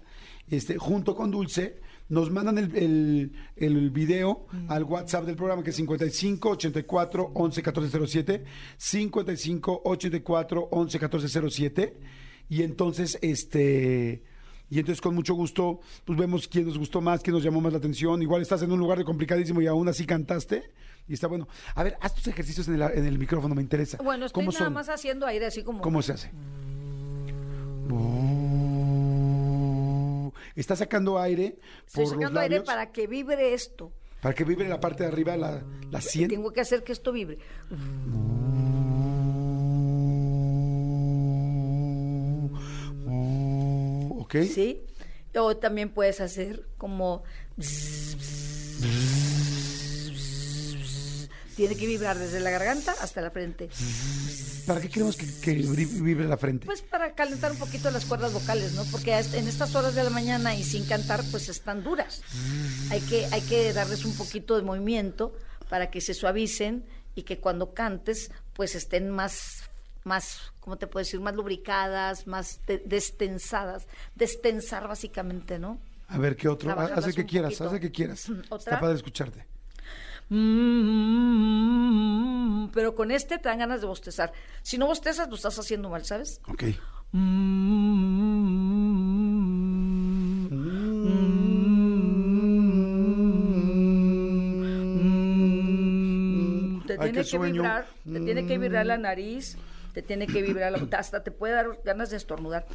este, 0.50 0.78
junto 0.78 1.14
con 1.14 1.30
Dulce. 1.30 1.83
Nos 2.08 2.30
mandan 2.30 2.58
el, 2.58 2.76
el, 2.76 3.32
el 3.56 3.90
video 3.90 4.46
al 4.68 4.84
WhatsApp 4.84 5.24
del 5.24 5.36
programa 5.36 5.62
que 5.62 5.70
es 5.70 5.76
55 5.76 6.50
84 6.50 7.30
11 7.34 7.62
14 7.62 8.06
07 8.06 8.44
55 8.76 9.82
84 9.84 10.68
11 10.70 10.98
14 10.98 11.50
07 11.50 11.96
y 12.50 12.62
entonces 12.62 13.18
este 13.22 14.22
y 14.70 14.78
entonces 14.78 15.00
con 15.00 15.14
mucho 15.14 15.34
gusto 15.34 15.80
pues 16.04 16.18
vemos 16.18 16.46
quién 16.48 16.66
nos 16.66 16.76
gustó 16.78 17.00
más, 17.00 17.22
quién 17.22 17.34
nos 17.34 17.42
llamó 17.42 17.60
más 17.60 17.72
la 17.72 17.78
atención. 17.78 18.20
Igual 18.22 18.42
estás 18.42 18.62
en 18.62 18.72
un 18.72 18.78
lugar 18.78 18.98
de 18.98 19.04
complicadísimo 19.04 19.62
y 19.62 19.66
aún 19.66 19.88
así 19.88 20.04
cantaste 20.04 20.62
y 21.08 21.14
está 21.14 21.26
bueno. 21.26 21.48
A 21.74 21.84
ver, 21.84 21.96
haz 22.00 22.14
tus 22.14 22.26
ejercicios 22.26 22.68
en 22.68 22.74
el, 22.74 22.82
en 22.82 23.06
el 23.06 23.18
micrófono, 23.18 23.54
me 23.54 23.62
interesa. 23.62 23.98
Bueno, 24.02 24.26
estoy 24.26 24.42
¿Cómo 24.44 24.52
nada 24.52 24.64
son? 24.66 24.74
más 24.74 24.88
haciendo 24.88 25.26
aire 25.26 25.46
así 25.46 25.62
como... 25.62 25.80
¿Cómo 25.80 26.02
se 26.02 26.12
hace? 26.12 26.30
Está 30.56 30.76
sacando 30.76 31.18
aire 31.18 31.58
Estoy 31.86 32.04
por 32.04 32.12
los 32.14 32.20
sacando 32.20 32.40
aire 32.40 32.56
labios 32.56 32.66
para 32.66 32.92
que 32.92 33.06
vibre 33.06 33.54
esto. 33.54 33.92
para 34.20 34.34
que 34.34 34.44
vibre 34.44 34.68
la 34.68 34.80
parte 34.80 35.02
de 35.02 35.08
arriba, 35.08 35.36
la, 35.36 35.64
la 35.90 36.00
sien. 36.00 36.28
Tengo 36.28 36.52
que 36.52 36.60
hacer 36.60 36.82
que 36.84 36.92
esto 36.92 37.12
vibre. 37.12 37.38
¿Ok? 44.18 44.36
¿Sí? 44.52 44.82
O 45.36 45.56
también 45.56 45.90
puedes 45.90 46.20
hacer 46.20 46.66
como... 46.78 47.24
Tiene 51.56 51.76
que 51.76 51.86
vibrar 51.86 52.18
desde 52.18 52.40
la 52.40 52.50
garganta 52.50 52.94
hasta 53.00 53.20
la 53.20 53.30
frente. 53.30 53.68
¿Para 54.66 54.80
qué 54.80 54.88
queremos 54.88 55.16
que, 55.16 55.26
que 55.40 55.52
vibre 55.54 56.26
la 56.26 56.36
frente? 56.36 56.66
Pues 56.66 56.82
para 56.82 57.14
calentar 57.14 57.52
un 57.52 57.58
poquito 57.58 57.90
las 57.90 58.04
cuerdas 58.06 58.32
vocales, 58.32 58.72
¿no? 58.72 58.84
Porque 58.90 59.12
en 59.16 59.46
estas 59.48 59.74
horas 59.74 59.94
de 59.94 60.02
la 60.02 60.10
mañana 60.10 60.54
y 60.54 60.64
sin 60.64 60.84
cantar, 60.86 61.22
pues 61.30 61.48
están 61.48 61.84
duras. 61.84 62.22
Hay 62.90 63.00
que, 63.02 63.26
hay 63.26 63.42
que 63.42 63.72
darles 63.72 64.04
un 64.04 64.16
poquito 64.16 64.56
de 64.56 64.62
movimiento 64.62 65.36
para 65.68 65.90
que 65.90 66.00
se 66.00 66.14
suavicen 66.14 66.84
y 67.14 67.22
que 67.22 67.38
cuando 67.38 67.72
cantes, 67.74 68.30
pues 68.54 68.74
estén 68.74 69.10
más, 69.10 69.64
más, 70.02 70.38
¿cómo 70.60 70.76
te 70.76 70.86
puedo 70.86 71.04
decir? 71.04 71.20
Más 71.20 71.34
lubricadas, 71.34 72.26
más 72.26 72.60
de- 72.66 72.82
destensadas. 72.84 73.86
Destensar 74.16 74.88
básicamente, 74.88 75.58
¿no? 75.58 75.78
A 76.08 76.18
ver, 76.18 76.36
¿qué 76.36 76.48
otro? 76.48 76.70
El 76.70 77.14
que 77.14 77.26
quieras, 77.26 77.60
el 77.60 77.80
que 77.80 77.90
quieras. 77.92 78.28
Está 78.58 78.80
padre 78.80 78.96
escucharte. 78.96 79.46
Mm, 80.28 81.74
Pero 82.72 82.94
con 82.94 83.10
este 83.10 83.38
te 83.38 83.48
dan 83.48 83.58
ganas 83.58 83.80
de 83.80 83.86
bostezar. 83.86 84.32
Si 84.62 84.78
no 84.78 84.86
bostezas, 84.86 85.28
lo 85.28 85.34
estás 85.36 85.58
haciendo 85.58 85.90
mal, 85.90 86.04
¿sabes? 86.04 86.40
Ok. 86.48 86.64
Te 96.86 96.96
Ay, 96.98 97.12
tiene 97.12 97.24
que 97.24 97.38
vibrar, 97.38 97.86
te 98.04 98.20
tiene 98.20 98.46
que 98.46 98.58
vibrar 98.58 98.86
la 98.86 98.98
nariz, 98.98 99.56
te 99.92 100.02
tiene 100.02 100.26
que 100.26 100.42
vibrar 100.42 100.72
la 100.72 100.98
hasta 100.98 101.22
te 101.22 101.30
puede 101.30 101.54
dar 101.54 101.80
ganas 101.84 102.10
de 102.10 102.16
estornudar. 102.16 102.66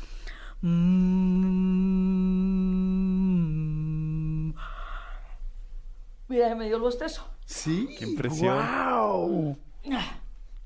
Mira, 6.28 6.56
me 6.56 6.66
dio 6.66 6.76
el 6.76 6.82
bostezo. 6.82 7.26
Sí. 7.50 7.90
Qué 7.98 8.06
impresión. 8.06 8.56
¡Wow! 8.56 9.58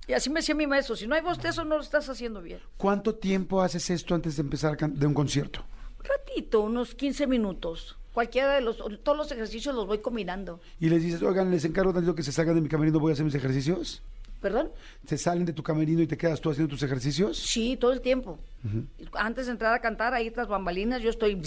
Y 0.06 0.12
así 0.12 0.30
me 0.30 0.42
decía 0.42 0.54
mi 0.54 0.68
maestro, 0.68 0.98
si 0.98 1.08
no 1.08 1.16
hay 1.16 1.22
bostezo 1.22 1.64
no 1.64 1.78
lo 1.78 1.82
estás 1.82 2.10
haciendo 2.10 2.42
bien. 2.42 2.60
¿Cuánto 2.76 3.16
tiempo 3.16 3.62
haces 3.62 3.90
esto 3.90 4.14
antes 4.14 4.36
de 4.36 4.42
empezar 4.42 4.78
de 4.78 5.08
un 5.08 5.14
concierto? 5.14 5.64
Un 5.98 6.06
ratito, 6.06 6.60
unos 6.60 6.94
15 6.94 7.26
minutos. 7.26 7.96
Cualquiera 8.14 8.54
de 8.56 8.62
los, 8.62 8.78
todos 9.02 9.18
los 9.18 9.32
ejercicios 9.32 9.74
los 9.74 9.88
voy 9.88 10.00
combinando. 10.00 10.60
Y 10.82 10.90
les 10.90 11.02
dices, 11.02 11.24
oigan, 11.24 11.50
les 11.50 11.64
encargo 11.64 11.94
tantito 11.94 12.14
que 12.16 12.22
se 12.22 12.34
salgan 12.34 12.56
de 12.56 12.62
mi 12.62 12.68
camerino, 12.68 13.00
voy 13.00 13.12
a 13.12 13.14
hacer 13.14 13.24
mis 13.24 13.34
ejercicios. 13.34 14.04
¿Perdón? 14.42 14.74
Se 15.08 15.18
salen 15.18 15.46
de 15.46 15.54
tu 15.54 15.64
camerino 15.64 16.02
y 16.02 16.08
te 16.08 16.18
quedas 16.18 16.42
tú 16.42 16.50
haciendo 16.50 16.70
tus 16.70 16.84
ejercicios. 16.84 17.38
Sí, 17.38 17.78
todo 17.80 17.94
el 17.94 18.02
tiempo. 18.02 18.38
Antes 19.14 19.46
de 19.46 19.54
entrar 19.54 19.74
a 19.74 19.80
cantar, 19.80 20.14
ahí 20.14 20.30
tras 20.32 20.50
bambalinas, 20.50 21.02
yo 21.02 21.10
estoy... 21.10 21.42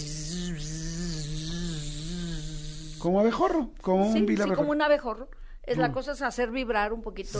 Como 2.99 3.19
abejorro, 3.19 3.71
como 3.81 4.11
Sí, 4.11 4.19
un 4.19 4.25
vil 4.25 4.41
sí, 4.41 4.49
como 4.51 4.71
un 4.71 4.81
abejorro. 4.81 5.29
Es 5.63 5.77
la 5.77 5.91
cosa 5.91 6.13
es 6.13 6.21
hacer 6.21 6.49
vibrar 6.51 6.93
un 6.93 7.01
poquito 7.01 7.39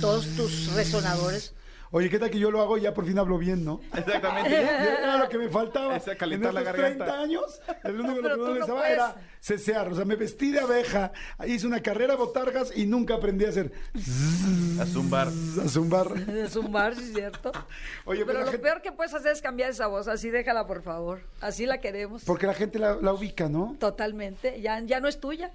todos 0.00 0.26
tus 0.36 0.72
resonadores. 0.74 1.54
Oye, 1.94 2.08
¿qué 2.08 2.18
tal 2.18 2.30
que 2.30 2.38
yo 2.38 2.50
lo 2.50 2.62
hago 2.62 2.78
y 2.78 2.80
ya 2.80 2.94
por 2.94 3.04
fin 3.04 3.18
hablo 3.18 3.36
bien, 3.36 3.64
no? 3.66 3.80
Exactamente. 3.94 4.56
Era 4.62 5.18
lo 5.18 5.28
que 5.28 5.36
me 5.36 5.48
faltaba. 5.50 5.94
Esa 5.94 6.16
calentar 6.16 6.48
en 6.48 6.54
la 6.54 6.62
garganta. 6.62 7.04
30 7.04 7.20
años, 7.20 7.60
el 7.84 8.00
único 8.00 8.22
que 8.22 8.28
no 8.60 8.66
puedes. 8.66 8.92
era 8.92 9.14
cesear. 9.40 9.88
O 9.92 9.94
sea, 9.94 10.06
me 10.06 10.16
vestí 10.16 10.50
de 10.52 10.60
abeja, 10.60 11.12
hice 11.46 11.66
una 11.66 11.82
carrera 11.82 12.16
botargas 12.16 12.74
y 12.74 12.86
nunca 12.86 13.16
aprendí 13.16 13.44
a 13.44 13.50
hacer 13.50 13.72
A 14.80 14.86
zumbar. 14.86 15.28
a 15.28 15.68
zumbar. 15.68 16.08
De 16.26 16.48
zumbar, 16.48 16.94
sí 16.96 17.12
cierto. 17.12 17.52
Oye, 18.06 18.24
Pero 18.24 18.26
pero 18.26 18.38
la 18.38 18.44
lo 18.46 18.50
gente- 18.52 18.62
peor 18.66 18.80
que 18.80 18.92
puedes 18.92 19.12
hacer 19.12 19.32
es 19.32 19.42
cambiar 19.42 19.68
esa 19.70 19.86
voz. 19.86 20.08
Así 20.08 20.30
déjala, 20.30 20.66
por 20.66 20.82
favor. 20.82 21.20
Así 21.42 21.66
la 21.66 21.78
queremos. 21.82 22.24
Porque 22.24 22.46
la 22.46 22.54
gente 22.54 22.78
la, 22.78 22.94
la 22.96 23.12
ubica, 23.12 23.50
¿no? 23.50 23.76
Totalmente. 23.78 24.62
Ya, 24.62 24.80
ya 24.80 24.98
no 25.00 25.08
es 25.08 25.20
tuya. 25.20 25.50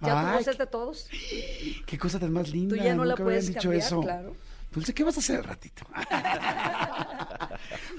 Ya 0.00 0.12
tu 0.22 0.26
Ay, 0.28 0.36
voz 0.38 0.48
es 0.48 0.56
de 0.56 0.66
todos. 0.66 1.08
Qué 1.86 1.98
cosa 1.98 2.18
tan 2.18 2.32
más 2.32 2.48
linda. 2.48 2.74
Tú 2.74 2.82
ya 2.82 2.94
no 2.94 3.04
la 3.04 3.10
nunca 3.12 3.22
habían 3.22 3.26
puedes 3.26 3.48
dicho 3.48 3.60
cambiar, 3.68 3.82
eso. 3.86 4.00
claro. 4.00 4.34
Dulce, 4.74 4.92
¿qué 4.92 5.04
vas 5.04 5.16
a 5.16 5.20
hacer 5.20 5.36
al 5.36 5.44
ratito? 5.44 5.86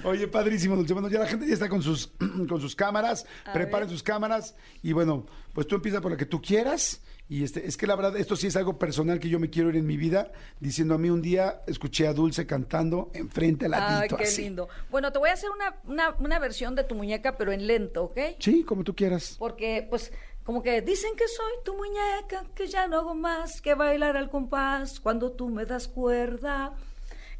Oye, 0.04 0.28
padrísimo, 0.28 0.76
Dulce. 0.76 0.92
Bueno, 0.92 1.08
ya 1.08 1.18
la 1.18 1.26
gente 1.26 1.46
ya 1.46 1.54
está 1.54 1.68
con 1.68 1.82
sus, 1.82 2.12
con 2.48 2.60
sus 2.60 2.76
cámaras. 2.76 3.26
A 3.44 3.52
Preparen 3.52 3.88
ver. 3.88 3.94
sus 3.94 4.02
cámaras. 4.02 4.54
Y 4.82 4.92
bueno, 4.92 5.26
pues 5.52 5.66
tú 5.66 5.74
empieza 5.76 6.00
por 6.00 6.10
la 6.12 6.16
que 6.16 6.26
tú 6.26 6.40
quieras. 6.40 7.02
Y 7.28 7.42
este, 7.42 7.66
es 7.66 7.76
que 7.76 7.88
la 7.88 7.96
verdad, 7.96 8.16
esto 8.16 8.36
sí 8.36 8.46
es 8.46 8.54
algo 8.54 8.78
personal 8.78 9.18
que 9.18 9.28
yo 9.28 9.40
me 9.40 9.50
quiero 9.50 9.70
ir 9.70 9.76
en 9.76 9.86
mi 9.86 9.96
vida. 9.96 10.30
Diciendo 10.60 10.94
a 10.94 10.98
mí 10.98 11.10
un 11.10 11.22
día, 11.22 11.62
escuché 11.66 12.06
a 12.06 12.12
Dulce 12.12 12.46
cantando 12.46 13.10
enfrente 13.14 13.66
al 13.66 13.74
Ay, 13.74 13.80
ladito. 13.80 14.16
qué 14.16 14.24
así. 14.24 14.42
lindo. 14.42 14.68
Bueno, 14.90 15.10
te 15.12 15.18
voy 15.18 15.30
a 15.30 15.32
hacer 15.32 15.50
una, 15.50 15.74
una, 15.84 16.14
una 16.20 16.38
versión 16.38 16.76
de 16.76 16.84
tu 16.84 16.94
muñeca, 16.94 17.36
pero 17.36 17.50
en 17.50 17.66
lento, 17.66 18.04
¿ok? 18.04 18.18
Sí, 18.38 18.62
como 18.62 18.84
tú 18.84 18.94
quieras. 18.94 19.34
Porque, 19.40 19.84
pues, 19.90 20.12
como 20.46 20.62
que 20.62 20.80
dicen 20.80 21.16
que 21.16 21.26
soy 21.26 21.54
tu 21.64 21.76
muñeca, 21.76 22.44
que 22.54 22.68
ya 22.68 22.86
no 22.86 22.98
hago 22.98 23.16
más 23.16 23.60
que 23.60 23.74
bailar 23.74 24.16
al 24.16 24.30
compás 24.30 25.00
cuando 25.00 25.32
tú 25.32 25.48
me 25.48 25.66
das 25.66 25.88
cuerda. 25.88 26.72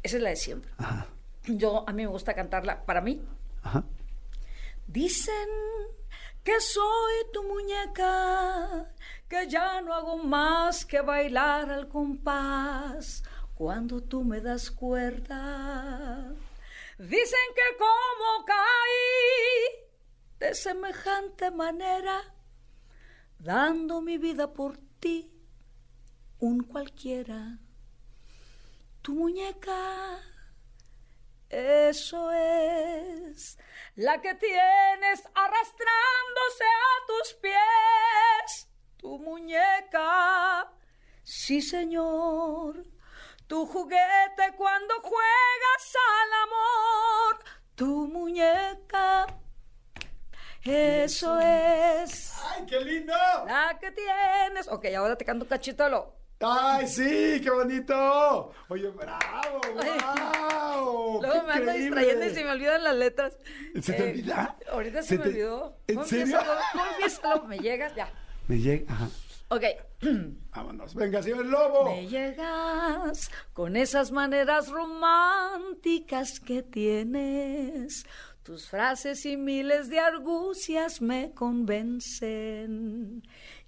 Esa 0.03 0.17
es 0.17 0.23
la 0.23 0.29
de 0.31 0.35
siempre. 0.35 0.69
Ajá. 0.77 1.07
Yo, 1.45 1.87
a 1.87 1.93
mí 1.93 2.03
me 2.03 2.11
gusta 2.11 2.33
cantarla 2.33 2.85
para 2.85 2.99
mí. 2.99 3.25
Ajá. 3.63 3.85
Dicen 4.87 5.47
que 6.43 6.59
soy 6.59 7.13
tu 7.31 7.43
muñeca, 7.43 8.93
que 9.29 9.47
ya 9.47 9.79
no 9.79 9.93
hago 9.93 10.17
más 10.17 10.85
que 10.85 10.99
bailar 10.99 11.71
al 11.71 11.87
compás 11.87 13.23
cuando 13.55 14.03
tú 14.03 14.25
me 14.25 14.41
das 14.41 14.69
cuerda. 14.69 16.33
Dicen 16.97 17.47
que 17.55 17.77
como 17.77 18.45
caí 18.45 19.87
de 20.39 20.53
semejante 20.53 21.51
manera, 21.51 22.33
dando 23.39 24.01
mi 24.01 24.17
vida 24.17 24.53
por 24.53 24.77
ti, 24.99 25.31
un 26.39 26.63
cualquiera. 26.63 27.59
Tu 29.01 29.13
muñeca 29.13 30.21
eso 31.49 32.29
es 32.31 33.57
la 33.95 34.19
que 34.21 34.35
tienes 34.35 35.23
arrastrándose 35.33 36.65
a 36.65 37.05
tus 37.07 37.33
pies, 37.35 38.69
tu 38.97 39.17
muñeca. 39.19 40.69
Sí, 41.23 41.61
señor, 41.61 42.85
tu 43.47 43.65
juguete 43.65 44.55
cuando 44.57 44.95
juegas 45.01 45.95
al 45.95 46.33
amor, 46.43 47.43
tu 47.75 48.07
muñeca. 48.07 49.27
Eso 50.69 51.39
es 51.39 52.33
¡Ay, 52.55 52.65
qué 52.67 52.79
lindo! 52.81 53.13
la 53.45 53.77
que 53.79 53.91
tienes. 53.91 54.67
Ok, 54.69 54.85
ahora 54.97 55.15
te 55.17 55.23
canto 55.25 55.45
un 55.45 55.49
cachito 55.49 55.83
de 55.83 55.89
lo. 55.91 56.15
¡Ay, 56.39 56.87
sí! 56.87 57.39
¡Qué 57.41 57.49
bonito! 57.49 58.51
Oye, 58.69 58.89
bravo, 58.89 59.59
wow. 59.73 61.21
Luego 61.21 61.43
me 61.47 61.53
ando 61.53 61.71
distrayendo 61.73 62.25
y 62.25 62.29
se 62.29 62.43
me 62.43 62.51
olvidan 62.51 62.83
las 62.83 62.95
letras. 62.95 63.37
¿Se 63.81 63.93
te 63.93 64.07
Eh, 64.07 64.11
olvida? 64.11 64.55
Ahorita 64.71 65.01
se, 65.01 65.07
¿Se 65.09 65.17
me 65.17 65.23
te- 65.23 65.29
olvidó. 65.29 65.77
¿En 65.87 66.05
serio? 66.05 66.39
me 67.47 67.57
llegas 67.59 67.95
ya. 67.95 68.11
Me 68.47 68.59
llega, 68.59 68.93
ajá. 68.93 69.07
Ok. 69.49 69.63
Vámonos. 70.55 70.93
Venga, 70.93 71.23
señor 71.23 71.45
Lobo. 71.45 71.85
Me 71.85 72.05
llegas 72.07 73.31
con 73.53 73.75
esas 73.75 74.11
maneras 74.11 74.67
románticas 74.69 76.39
que 76.39 76.61
tienes. 76.63 78.05
Tus 78.47 78.69
frases 78.69 79.25
y 79.25 79.35
miles 79.35 79.89
de 79.89 79.99
argucias 79.99 81.01
me 81.01 81.33
convencen. 81.33 83.21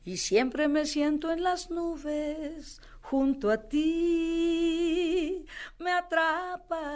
Y 0.05 0.15
siempre 0.15 0.69
me 0.69 0.85
siento 0.85 1.33
en 1.33 1.43
las 1.43 1.69
nubes 1.69 2.79
junto 3.01 3.51
a 3.51 3.67
ti. 3.67 5.45
Me 5.79 5.91
atrapas, 5.91 6.87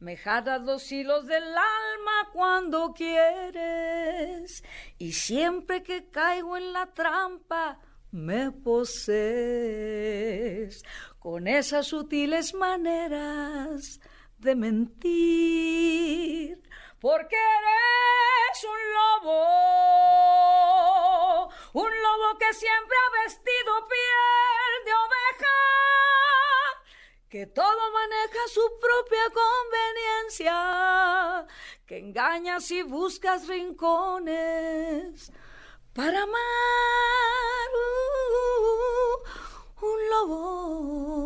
me 0.00 0.16
jalas 0.16 0.62
los 0.62 0.90
hilos 0.90 1.28
del 1.28 1.44
alma 1.44 2.30
cuando 2.32 2.92
quieres. 2.92 4.64
Y 4.98 5.12
siempre 5.12 5.84
que 5.84 6.10
caigo 6.10 6.56
en 6.56 6.72
la 6.72 6.92
trampa, 6.92 7.78
me 8.10 8.50
posees 8.50 9.22
con 11.20 11.46
esas 11.46 11.86
sutiles 11.86 12.52
maneras 12.52 14.00
de 14.42 14.54
mentir, 14.56 16.58
porque 17.00 17.36
eres 17.36 18.64
un 18.64 18.92
lobo, 18.98 19.38
un 21.74 22.02
lobo 22.02 22.38
que 22.38 22.52
siempre 22.52 22.96
ha 22.98 23.10
vestido 23.24 23.88
piel 23.88 24.84
de 24.84 24.92
oveja, 25.06 25.58
que 27.28 27.46
todo 27.46 27.92
maneja 27.92 28.48
su 28.52 28.80
propia 28.80 29.30
conveniencia, 29.42 31.46
que 31.86 31.98
engañas 31.98 32.68
y 32.72 32.82
buscas 32.82 33.46
rincones 33.46 35.30
para 35.94 36.24
amar 36.24 37.70
uh, 37.76 39.22
un 39.86 40.00
lobo. 40.10 41.21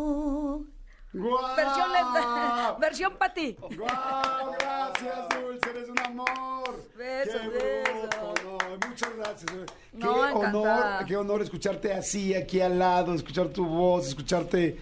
¡Guau! 1.17 1.55
Versión 1.55 2.79
versión 2.79 3.13
para 3.17 3.33
ti. 3.33 3.55
¡Guau! 3.59 4.51
Gracias, 4.59 5.29
Dulce, 5.29 5.69
eres 5.69 5.89
un 5.89 5.99
amor. 5.99 6.79
Besos, 6.97 7.41
Qué 7.41 7.49
besos. 7.49 8.33
no, 8.43 8.87
muchas 8.89 9.15
gracias. 9.15 9.51
Qué 9.51 9.97
No, 9.97 10.13
honor, 10.13 11.05
qué 11.07 11.17
honor 11.17 11.41
escucharte 11.41 11.93
así, 11.93 12.33
aquí 12.35 12.61
al 12.61 12.77
lado, 12.79 13.13
escuchar 13.13 13.47
tu 13.47 13.65
voz, 13.65 14.07
escucharte, 14.07 14.77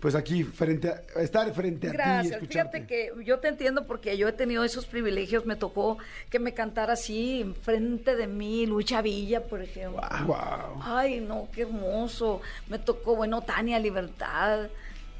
pues 0.00 0.14
aquí 0.14 0.44
frente 0.44 0.88
a, 0.88 1.20
estar 1.20 1.52
frente 1.52 1.88
a 1.88 1.90
ti, 1.90 1.96
Gracias. 1.96 2.40
Fíjate 2.48 2.86
que 2.86 3.12
yo 3.24 3.38
te 3.38 3.48
entiendo 3.48 3.86
porque 3.86 4.16
yo 4.16 4.28
he 4.28 4.32
tenido 4.32 4.64
esos 4.64 4.86
privilegios. 4.86 5.46
Me 5.46 5.56
tocó 5.56 5.98
que 6.30 6.38
me 6.38 6.54
cantara 6.54 6.94
así 6.94 7.42
enfrente 7.42 8.16
de 8.16 8.26
mí, 8.26 8.66
Lucha 8.66 9.02
Villa, 9.02 9.44
por 9.44 9.62
ejemplo. 9.62 10.00
Wow. 10.26 10.80
Ay, 10.82 11.20
no, 11.20 11.48
qué 11.52 11.62
hermoso. 11.62 12.40
Me 12.68 12.78
tocó, 12.78 13.14
bueno, 13.14 13.42
Tania 13.42 13.78
Libertad. 13.78 14.68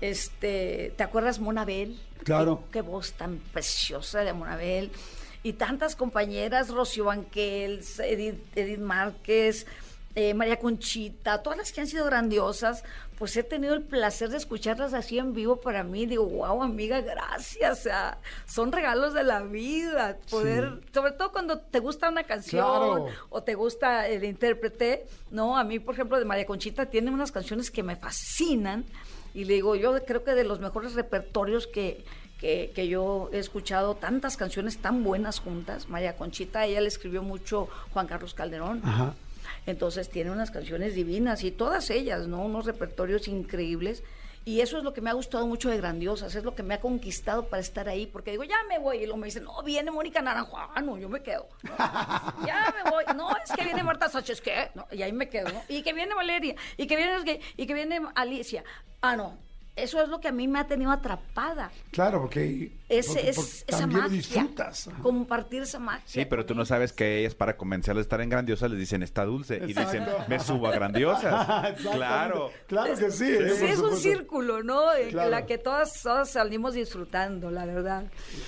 Este, 0.00 0.92
¿te 0.96 1.02
acuerdas 1.02 1.38
Monabel? 1.40 1.98
Claro. 2.24 2.64
Qué, 2.66 2.78
qué 2.78 2.80
voz 2.82 3.12
tan 3.12 3.38
preciosa 3.52 4.20
de 4.20 4.32
Monabel. 4.32 4.90
Y 5.42 5.54
tantas 5.54 5.96
compañeras, 5.96 6.68
Rocío 6.68 7.04
Banquels, 7.06 7.98
Edith, 8.00 8.40
Edith 8.56 8.78
Márquez, 8.78 9.66
eh, 10.14 10.34
María 10.34 10.58
Conchita, 10.58 11.42
todas 11.42 11.56
las 11.58 11.72
que 11.72 11.80
han 11.80 11.86
sido 11.86 12.04
grandiosas, 12.04 12.82
pues 13.16 13.36
he 13.36 13.42
tenido 13.42 13.74
el 13.74 13.82
placer 13.82 14.28
de 14.30 14.36
escucharlas 14.38 14.92
así 14.92 15.18
en 15.18 15.32
vivo 15.32 15.56
para 15.60 15.82
mí. 15.82 16.04
Digo, 16.04 16.26
wow, 16.26 16.62
amiga, 16.62 17.00
gracias. 17.00 17.78
O 17.78 17.82
sea, 17.82 18.18
son 18.46 18.72
regalos 18.72 19.14
de 19.14 19.22
la 19.22 19.40
vida. 19.40 20.18
Poder, 20.30 20.80
sobre 20.92 21.12
todo 21.12 21.30
cuando 21.32 21.58
te 21.58 21.78
gusta 21.78 22.08
una 22.10 22.24
canción 22.24 22.62
Claro. 22.66 23.06
o 23.30 23.42
te 23.42 23.54
gusta 23.54 24.08
el 24.08 24.24
intérprete, 24.24 25.06
¿no? 25.30 25.56
A 25.56 25.64
mí, 25.64 25.78
por 25.78 25.94
ejemplo, 25.94 26.18
de 26.18 26.24
María 26.24 26.44
Conchita 26.44 26.86
tiene 26.86 27.10
unas 27.10 27.30
canciones 27.32 27.70
que 27.70 27.82
me 27.82 27.96
fascinan 27.96 28.84
y 29.34 29.44
le 29.44 29.54
digo, 29.54 29.76
yo 29.76 30.04
creo 30.04 30.24
que 30.24 30.32
de 30.34 30.44
los 30.44 30.60
mejores 30.60 30.94
repertorios 30.94 31.66
que, 31.66 32.04
que, 32.38 32.72
que 32.74 32.88
yo 32.88 33.30
he 33.32 33.38
escuchado, 33.38 33.94
tantas 33.94 34.36
canciones 34.36 34.78
tan 34.78 35.04
buenas 35.04 35.40
juntas. 35.40 35.88
María 35.88 36.16
Conchita, 36.16 36.66
ella 36.66 36.80
le 36.80 36.88
escribió 36.88 37.22
mucho 37.22 37.68
Juan 37.92 38.06
Carlos 38.06 38.34
Calderón. 38.34 38.80
Ajá. 38.84 39.14
Entonces 39.66 40.08
tiene 40.08 40.30
unas 40.30 40.50
canciones 40.50 40.94
divinas 40.94 41.44
y 41.44 41.50
todas 41.50 41.90
ellas, 41.90 42.26
¿no? 42.26 42.44
Unos 42.44 42.66
repertorios 42.66 43.28
increíbles. 43.28 44.02
Y 44.50 44.60
eso 44.60 44.78
es 44.78 44.82
lo 44.82 44.92
que 44.92 45.00
me 45.00 45.10
ha 45.10 45.12
gustado 45.12 45.46
mucho 45.46 45.70
de 45.70 45.76
Grandiosas, 45.76 46.34
es 46.34 46.42
lo 46.42 46.56
que 46.56 46.64
me 46.64 46.74
ha 46.74 46.80
conquistado 46.80 47.46
para 47.46 47.60
estar 47.60 47.88
ahí, 47.88 48.06
porque 48.06 48.32
digo, 48.32 48.42
ya 48.42 48.56
me 48.68 48.80
voy, 48.80 48.96
y 48.96 49.02
luego 49.02 49.16
me 49.16 49.26
dicen, 49.26 49.44
no, 49.44 49.62
viene 49.62 49.92
Mónica 49.92 50.20
Naranjo, 50.20 50.58
ah, 50.58 50.80
no, 50.80 50.98
yo 50.98 51.08
me 51.08 51.22
quedo. 51.22 51.48
¿no? 51.62 51.70
ya 52.44 52.74
me 52.82 52.90
voy, 52.90 53.04
no, 53.14 53.30
es 53.36 53.52
que 53.52 53.62
viene 53.62 53.84
Marta 53.84 54.08
Sánchez, 54.08 54.40
¿qué? 54.40 54.72
No, 54.74 54.88
y 54.90 55.02
ahí 55.02 55.12
me 55.12 55.28
quedo, 55.28 55.50
¿no? 55.50 55.62
Y 55.68 55.84
que 55.84 55.92
viene 55.92 56.16
Valeria, 56.16 56.56
y 56.76 56.88
que 56.88 56.96
viene, 56.96 57.40
y 57.56 57.64
que 57.64 57.74
viene 57.74 58.00
Alicia. 58.16 58.64
Ah, 59.00 59.14
no, 59.14 59.38
eso 59.82 60.00
es 60.02 60.08
lo 60.08 60.20
que 60.20 60.28
a 60.28 60.32
mí 60.32 60.46
me 60.48 60.58
ha 60.58 60.66
tenido 60.66 60.90
atrapada. 60.90 61.70
Claro, 61.90 62.20
porque, 62.22 62.72
Ese, 62.88 63.08
porque- 63.14 63.30
es, 63.30 63.36
porque 63.36 63.64
esa 63.76 63.86
magia. 63.86 64.08
disfrutas. 64.08 64.90
Compartir 65.02 65.62
esa 65.62 65.78
magia. 65.78 66.02
Sí, 66.06 66.24
pero 66.24 66.44
tú 66.46 66.54
no 66.54 66.64
sabes 66.64 66.92
que 66.92 67.18
ellas 67.20 67.34
para 67.34 67.56
convencerles 67.56 68.02
de 68.02 68.06
estar 68.06 68.20
en 68.20 68.28
grandiosa 68.28 68.68
les 68.68 68.78
dicen 68.78 69.02
está 69.02 69.24
dulce 69.24 69.56
y 69.56 69.66
dicen 69.66 69.84
Exacto. 70.02 70.24
me 70.28 70.38
subo 70.40 70.66
a 70.68 70.70
grandiosas. 70.72 71.74
Claro. 71.92 72.50
Claro 72.66 72.94
que 72.96 73.10
sí. 73.10 73.24
¿eh? 73.30 73.50
Sí, 73.54 73.60
Por 73.60 73.68
es 73.70 73.78
un 73.78 73.96
círculo, 73.96 74.62
¿no? 74.62 74.92
En 74.94 75.10
Claro. 75.10 75.30
la 75.30 75.46
que 75.46 75.58
todas, 75.58 76.02
todas 76.02 76.30
salimos 76.30 76.74
disfrutando, 76.74 77.50
la 77.50 77.64
verdad. 77.66 78.04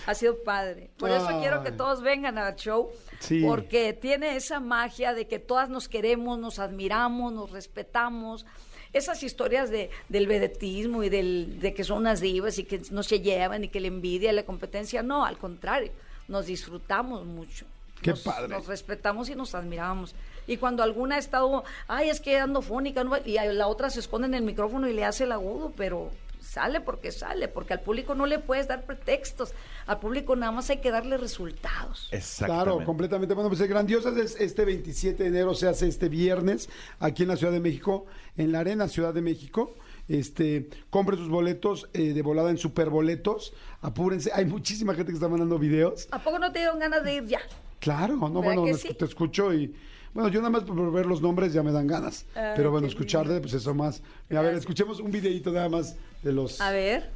Ha 0.07 0.15
sido 0.15 0.43
padre. 0.43 0.91
Por 0.99 1.11
eso 1.11 1.29
Ay. 1.29 1.41
quiero 1.41 1.63
que 1.63 1.73
todos 1.73 2.03
vengan 2.03 2.39
al 2.39 2.55
show, 2.57 2.91
Sí. 3.21 3.43
porque 3.45 3.93
tiene 3.93 4.37
esa 4.37 4.61
magia 4.61 5.15
de 5.15 5.27
que 5.29 5.39
todas 5.39 5.69
nos 5.69 5.89
queremos, 5.89 6.39
nos 6.39 6.59
admiramos, 6.59 7.33
nos 7.33 7.51
respetamos. 7.51 8.47
Esas 8.93 9.23
historias 9.23 9.71
de, 9.71 9.91
del 10.09 10.27
vedetismo 10.27 11.03
y 11.03 11.09
del, 11.09 11.61
de 11.61 11.73
que 11.75 11.85
son 11.85 11.99
unas 11.99 12.21
divas 12.21 12.59
y 12.59 12.65
que 12.65 12.83
no 12.91 13.03
se 13.03 13.21
llevan 13.21 13.65
y 13.65 13.69
que 13.69 13.81
la 13.81 13.87
envidia, 13.87 14.33
la 14.33 14.45
competencia, 14.45 15.03
no, 15.03 15.25
al 15.25 15.39
contrario, 15.39 15.93
nos 16.29 16.47
disfrutamos 16.47 17.25
mucho. 17.25 17.67
Qué 18.03 18.11
nos, 18.11 18.21
padre. 18.21 18.49
Nos 18.49 18.67
respetamos 18.67 19.31
y 19.31 19.35
nos 19.35 19.55
admiramos. 19.55 20.15
Y 20.47 20.57
cuando 20.57 20.83
alguna 20.83 21.17
ha 21.17 21.19
estado, 21.19 21.65
ay, 21.87 22.11
es 22.11 22.21
que 22.21 22.39
ando 22.39 22.61
fónica, 22.61 23.05
no 23.05 23.11
va-", 23.11 23.21
y 23.21 23.35
la 23.35 23.69
otra 23.69 23.91
se 23.91 24.01
esconde 24.01 24.27
en 24.27 24.35
el 24.35 24.43
micrófono 24.43 24.89
y 24.89 24.93
le 24.93 25.05
hace 25.05 25.25
el 25.25 25.33
agudo, 25.33 25.73
pero 25.77 26.11
sale 26.43 26.81
porque 26.81 27.13
sale, 27.13 27.49
porque 27.49 27.75
al 27.75 27.81
público 27.81 28.15
no 28.15 28.27
le 28.27 28.39
puedes 28.39 28.69
dar 28.69 28.85
pretextos, 28.85 29.55
al 29.87 30.01
público 30.01 30.37
nada 30.37 30.53
más 30.53 30.69
hay 30.71 30.79
que 30.79 30.91
darle 30.91 31.17
resultados. 31.17 32.09
Exactamente. 32.11 32.71
Claro, 32.71 32.85
completamente. 32.85 33.35
Bueno, 33.35 33.49
pues 33.49 33.61
el 33.61 33.69
Grandiosas 33.69 34.17
es 34.17 34.41
este 34.41 34.65
27 34.65 35.23
de 35.23 35.29
enero, 35.29 35.55
se 35.55 35.69
hace 35.69 35.89
este 35.89 36.09
viernes 36.09 36.69
aquí 36.99 37.23
en 37.23 37.29
la 37.29 37.37
Ciudad 37.37 37.53
de 37.53 37.61
México, 37.61 38.07
en 38.37 38.53
la 38.53 38.61
Arena 38.61 38.89
Ciudad 38.89 39.15
de 39.15 39.23
México. 39.23 39.75
Este, 40.09 40.69
compre 40.91 41.17
sus 41.17 41.29
boletos 41.29 41.89
eh, 41.95 42.13
de 42.13 42.23
volada 42.23 42.51
en 42.51 42.59
Superboletos. 42.59 43.55
Apúrense, 43.81 44.31
hay 44.35 44.45
muchísima 44.45 44.95
gente 44.95 45.13
que 45.13 45.17
está 45.17 45.29
mandando 45.29 45.59
videos. 45.59 46.09
¿A 46.11 46.23
poco 46.23 46.39
no 46.39 46.53
te 46.53 46.59
dieron 46.59 46.79
ganas 46.79 47.05
de 47.05 47.15
ir 47.15 47.27
ya? 47.27 47.41
Claro, 47.79 48.17
no, 48.17 48.41
¿Verdad 48.41 48.57
bueno, 48.57 48.77
sí? 48.77 48.95
te 48.95 49.05
escucho 49.05 49.53
y 49.55 49.75
bueno, 50.15 50.29
yo 50.29 50.41
nada 50.41 50.51
más 50.51 50.65
por 50.65 50.93
ver 50.93 51.07
los 51.07 51.21
nombres 51.23 51.53
ya 51.53 51.63
me 51.63 51.73
dan 51.73 51.87
ganas. 51.87 52.27
Ay, 52.35 52.53
Pero 52.57 52.71
bueno, 52.71 52.87
escucharte, 52.87 53.41
pues 53.41 53.55
eso 53.55 53.75
más. 53.75 54.03
Mira, 54.29 54.41
a 54.41 54.45
ver, 54.45 54.55
escuchemos 54.55 55.01
un 55.01 55.11
videito 55.11 55.51
nada 55.53 55.69
más 55.69 55.97
de 56.23 56.33
los. 56.33 56.61
A 56.61 56.71
ver. 56.71 57.11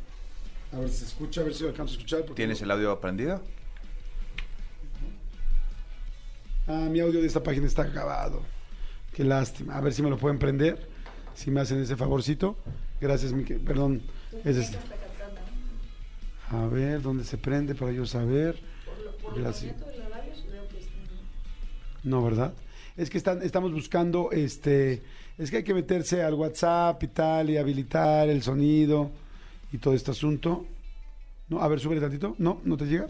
A 0.73 0.79
ver 0.79 0.89
si 0.89 0.97
se 0.99 1.05
escucha, 1.07 1.41
a 1.43 1.45
ver 1.45 1.55
si 1.55 1.63
lo 1.63 1.69
alcanzo 1.71 1.93
a 1.93 1.97
escuchar. 1.97 2.21
porque 2.25 2.35
¿Tienes 2.43 2.61
no- 2.61 2.65
el 2.65 2.71
audio 2.73 2.91
aprendido? 2.91 3.41
Ah, 6.67 6.89
mi 6.91 7.01
audio 7.01 7.21
de 7.21 7.27
esta 7.27 7.43
página 7.43 7.67
está 7.67 7.83
acabado. 7.83 8.43
Qué 9.15 9.25
lástima. 9.25 9.77
A 9.77 9.81
ver 9.81 9.93
si 9.93 10.03
me 10.03 10.11
lo 10.11 10.19
pueden 10.19 10.39
prender. 10.39 10.89
Si 11.35 11.51
me 11.51 11.61
hacen 11.61 11.81
ese 11.81 11.97
favorcito. 11.97 12.57
Gracias, 13.01 13.33
mi 13.33 13.45
Perdón. 13.45 14.03
Es 14.45 14.57
este. 14.57 14.79
A 16.51 16.67
ver, 16.67 17.03
¿dónde 17.03 17.25
se 17.25 17.39
prende 17.39 17.75
para 17.75 17.93
yo 17.93 18.07
saber? 18.07 18.61
Gracias. 19.37 19.75
No, 22.03 22.23
¿verdad? 22.23 22.53
Es 22.97 23.11
que 23.11 23.19
están, 23.19 23.43
estamos 23.43 23.73
buscando, 23.73 24.31
este, 24.33 25.03
es 25.37 25.51
que 25.51 25.59
hay 25.59 25.65
que 25.65 25.75
meterse 25.75 26.23
al 26.23 26.35
WhatsApp 26.35 27.03
y 27.03 27.09
tal, 27.09 27.51
y 27.51 27.59
habilitar 27.59 28.29
el 28.29 28.43
sonido 28.43 29.11
y 29.73 29.79
todo 29.79 29.95
este 29.95 30.13
asunto. 30.13 30.65
No, 31.49 31.61
a 31.63 31.69
ver, 31.69 31.79
súbele 31.79 32.01
tantito. 32.01 32.35
No, 32.39 32.61
no 32.65 32.77
te 32.77 32.87
llega. 32.87 33.07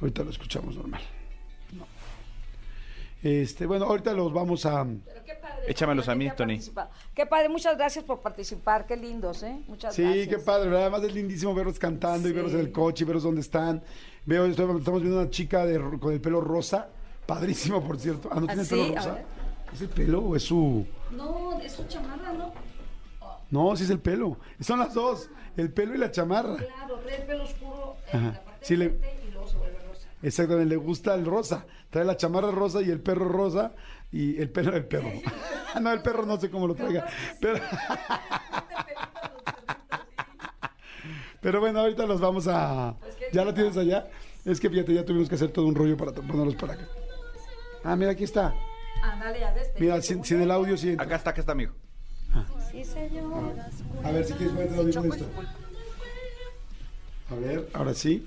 Ahorita 0.00 0.24
lo 0.24 0.30
escuchamos 0.30 0.74
normal. 0.74 1.00
No. 1.72 1.86
Este, 3.22 3.66
bueno, 3.66 3.84
ahorita 3.86 4.12
los 4.12 4.32
vamos 4.32 4.64
a. 4.66 4.84
Padre. 4.84 5.64
Échamelos 5.68 6.08
a 6.08 6.14
mí, 6.14 6.30
Tony. 6.36 6.60
Qué 7.14 7.26
padre, 7.26 7.48
muchas 7.48 7.76
gracias 7.76 8.04
por 8.04 8.20
participar, 8.20 8.86
qué 8.86 8.96
lindos, 8.96 9.42
¿eh? 9.42 9.58
Muchas 9.68 9.94
Sí, 9.94 10.02
gracias. 10.02 10.28
qué 10.28 10.38
padre, 10.38 10.66
¿verdad? 10.66 10.82
Además 10.82 11.02
es 11.04 11.14
lindísimo 11.14 11.54
verlos 11.54 11.78
cantando 11.78 12.28
y 12.28 12.32
verlos 12.32 12.52
en 12.52 12.60
el 12.60 12.72
coche 12.72 13.04
y 13.04 13.06
verlos 13.06 13.22
dónde 13.24 13.40
están. 13.40 13.82
Veo, 14.24 14.46
estamos 14.46 14.82
viendo 15.02 15.20
una 15.20 15.30
chica 15.30 15.64
de, 15.66 15.98
con 15.98 16.12
el 16.12 16.20
pelo 16.20 16.40
rosa, 16.40 16.88
padrísimo, 17.26 17.82
por 17.82 17.98
cierto. 17.98 18.28
Ah, 18.32 18.40
¿no 18.40 18.46
tiene 18.46 18.62
¿Ah, 18.62 18.64
el 18.64 18.68
pelo 18.68 18.94
rosa? 18.94 19.18
¿Es 19.72 19.80
el 19.82 19.88
pelo 19.88 20.20
o 20.20 20.36
es 20.36 20.42
su...? 20.44 20.86
No, 21.10 21.60
es 21.60 21.72
su 21.72 21.84
chamarra, 21.88 22.32
¿no? 22.32 22.52
No, 23.50 23.76
sí 23.76 23.84
es 23.84 23.90
el 23.90 23.98
pelo. 24.00 24.38
Son 24.60 24.78
las 24.78 24.94
dos, 24.94 25.28
el 25.56 25.72
pelo 25.72 25.94
y 25.94 25.98
la 25.98 26.10
chamarra. 26.10 26.56
Claro, 26.56 26.98
trae 27.04 27.16
el 27.20 27.26
pelo 27.26 27.44
oscuro 27.44 27.96
Ajá. 28.12 28.18
la 28.20 28.42
parte 28.44 28.66
Sí, 28.66 28.76
de 28.76 28.84
le- 28.86 29.00
y 29.28 29.30
luego 29.32 29.48
se 29.48 29.56
vuelve 29.56 29.78
rosa. 29.88 30.08
Exactamente, 30.22 30.68
le 30.70 30.76
gusta 30.76 31.14
el 31.14 31.24
rosa. 31.26 31.64
Trae 31.90 32.04
la 32.04 32.16
chamarra 32.16 32.50
rosa 32.50 32.82
y 32.82 32.90
el 32.90 33.00
perro 33.00 33.28
rosa 33.28 33.72
y 34.12 34.40
el 34.40 34.50
perro, 34.50 34.76
el 34.76 34.84
perro. 34.86 35.10
no, 35.80 35.92
el 35.92 36.02
perro 36.02 36.26
no 36.26 36.40
sé 36.40 36.50
cómo 36.50 36.66
lo 36.66 36.74
traiga. 36.74 37.06
Pero, 37.40 37.60
pero 41.40 41.60
bueno, 41.60 41.80
ahorita 41.80 42.06
los 42.06 42.20
vamos 42.20 42.48
a... 42.48 42.94
¿Ya 43.32 43.44
lo 43.44 43.54
tienes 43.54 43.76
allá? 43.76 44.08
Es 44.44 44.58
que 44.60 44.68
fíjate, 44.70 44.94
ya 44.94 45.04
tuvimos 45.04 45.28
que 45.28 45.34
hacer 45.36 45.50
todo 45.50 45.66
un 45.66 45.74
rollo 45.74 45.96
para 45.96 46.12
ponerlos 46.12 46.54
para 46.56 46.74
acá. 46.74 46.84
Ah, 47.88 47.94
mira, 47.94 48.10
aquí 48.10 48.24
está. 48.24 48.52
Ándale, 49.00 49.38
ya 49.38 49.52
ves. 49.52 49.70
Mira, 49.78 50.02
sin, 50.02 50.24
sin 50.24 50.42
el 50.42 50.50
audio, 50.50 50.76
sí. 50.76 50.96
Acá 50.98 51.14
está, 51.14 51.30
acá 51.30 51.40
está, 51.40 51.52
amigo. 51.52 51.72
Sí, 52.72 52.84
señor. 52.84 53.54
A 54.02 54.10
ver 54.10 54.24
si 54.24 54.32
quieres 54.32 54.54
ponerte 54.54 54.74
el 54.74 54.80
audio 54.80 55.00
con 55.00 55.12
esto. 55.12 55.26
A 57.30 57.34
ver, 57.36 57.70
ahora 57.74 57.94
sí. 57.94 58.26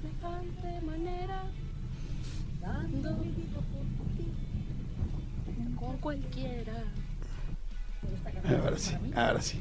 semejante 0.00 0.86
manera, 0.86 1.42
dando 2.60 3.16
mi 3.16 3.30
vida 3.32 3.58
por 3.72 3.82
ti, 4.16 5.76
con 5.76 5.96
cualquiera. 5.98 6.84
Ahora 8.44 8.78
sí, 8.78 8.94
ahora 9.16 9.42
sí. 9.42 9.60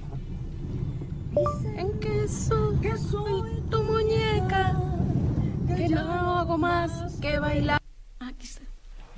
En 1.76 2.00
que 2.00 2.28
soy 2.28 3.64
tu 3.72 3.84
muñeca, 3.84 4.80
que 5.76 5.90
no 5.90 6.02
hago 6.02 6.58
más 6.60 7.16
que 7.20 7.40
bailar. 7.40 7.82
Aquí 8.20 8.46
está. 8.46 8.62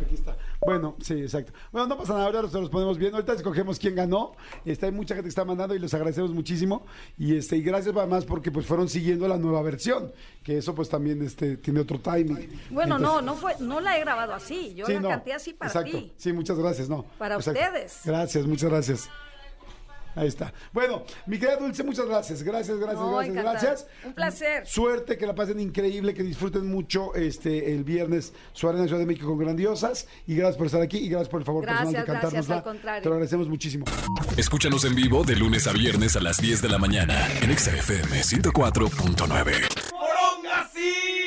Aquí 0.01 0.15
está. 0.15 0.37
Bueno, 0.69 0.95
sí, 1.01 1.15
exacto. 1.15 1.51
Bueno, 1.71 1.87
no 1.87 1.97
pasa 1.97 2.13
nada, 2.13 2.25
ahora 2.25 2.47
se 2.47 2.59
los 2.59 2.69
ponemos 2.69 2.99
bien. 2.99 3.11
Ahorita 3.15 3.33
escogemos 3.33 3.79
quién 3.79 3.95
ganó. 3.95 4.33
Este, 4.65 4.85
hay 4.85 4.91
mucha 4.91 5.15
gente 5.15 5.23
que 5.23 5.29
está 5.29 5.43
mandando 5.43 5.73
y 5.73 5.79
les 5.79 5.91
agradecemos 5.95 6.31
muchísimo. 6.31 6.85
Y 7.17 7.35
este, 7.35 7.57
y 7.57 7.63
gracias 7.63 7.95
además 7.97 8.23
porque 8.23 8.51
pues 8.51 8.67
fueron 8.67 8.87
siguiendo 8.87 9.27
la 9.27 9.37
nueva 9.37 9.63
versión, 9.63 10.11
que 10.43 10.59
eso 10.59 10.75
pues 10.75 10.87
también 10.87 11.23
este 11.23 11.57
tiene 11.57 11.79
otro 11.79 11.99
timing. 11.99 12.49
Bueno, 12.69 12.99
no, 12.99 13.19
no 13.19 13.33
fue, 13.33 13.55
no 13.59 13.79
la 13.81 13.97
he 13.97 14.01
grabado 14.01 14.35
así. 14.35 14.75
Yo 14.75 14.85
Sí, 14.85 14.93
la 14.93 14.99
no, 15.01 15.09
canté 15.09 15.33
así 15.33 15.53
para 15.53 15.71
exacto. 15.71 15.97
ti. 15.97 16.13
Sí, 16.17 16.33
muchas 16.33 16.59
gracias, 16.59 16.87
no. 16.87 17.03
Para 17.17 17.37
Exacto. 17.37 17.59
ustedes. 17.59 18.01
Gracias, 18.05 18.45
muchas 18.45 18.69
gracias. 18.69 19.09
Ahí 20.15 20.27
está. 20.27 20.51
Bueno, 20.73 21.03
mi 21.27 21.37
querida 21.37 21.57
Dulce, 21.57 21.83
muchas 21.83 22.05
gracias. 22.05 22.43
Gracias, 22.43 22.77
gracias, 22.77 22.99
No, 22.99 23.11
gracias, 23.15 23.31
encantada. 23.37 23.59
gracias. 23.61 23.87
Un 24.03 24.13
placer. 24.13 24.67
Suerte, 24.67 25.17
que 25.17 25.25
la 25.27 25.35
pasen 25.35 25.59
increíble, 25.59 26.13
que 26.13 26.23
disfruten 26.23 26.65
mucho 26.67 27.13
este 27.15 27.73
el 27.73 27.83
viernes 27.83 28.33
su 28.53 28.67
Arena 28.67 28.85
Ciudad 28.85 28.99
de 28.99 29.05
México 29.05 29.27
con 29.27 29.37
grandiosas. 29.37 30.07
Y 30.27 30.35
gracias 30.35 30.57
por 30.57 30.65
estar 30.65 30.81
aquí 30.81 30.97
y 30.97 31.09
gracias 31.09 31.29
por 31.29 31.41
el 31.41 31.45
favor 31.45 31.63
Gracias, 31.63 31.85
personal 31.93 32.05
de 32.05 32.11
gracias, 32.11 32.31
cantárnosla. 32.31 32.55
al 32.57 32.63
contrario. 32.63 33.03
Te 33.03 33.09
lo 33.09 33.15
agradecemos 33.15 33.47
muchísimo. 33.47 33.85
Escúchanos 34.37 34.83
en 34.85 34.95
vivo 34.95 35.23
de 35.23 35.35
lunes 35.35 35.67
a 35.67 35.73
viernes 35.73 36.15
a 36.15 36.21
las 36.21 36.37
10 36.37 36.61
de 36.61 36.69
la 36.69 36.77
mañana 36.79 37.27
en 37.41 37.51
Exa 37.51 37.71
FM 37.71 38.21
104.9. 38.21 41.18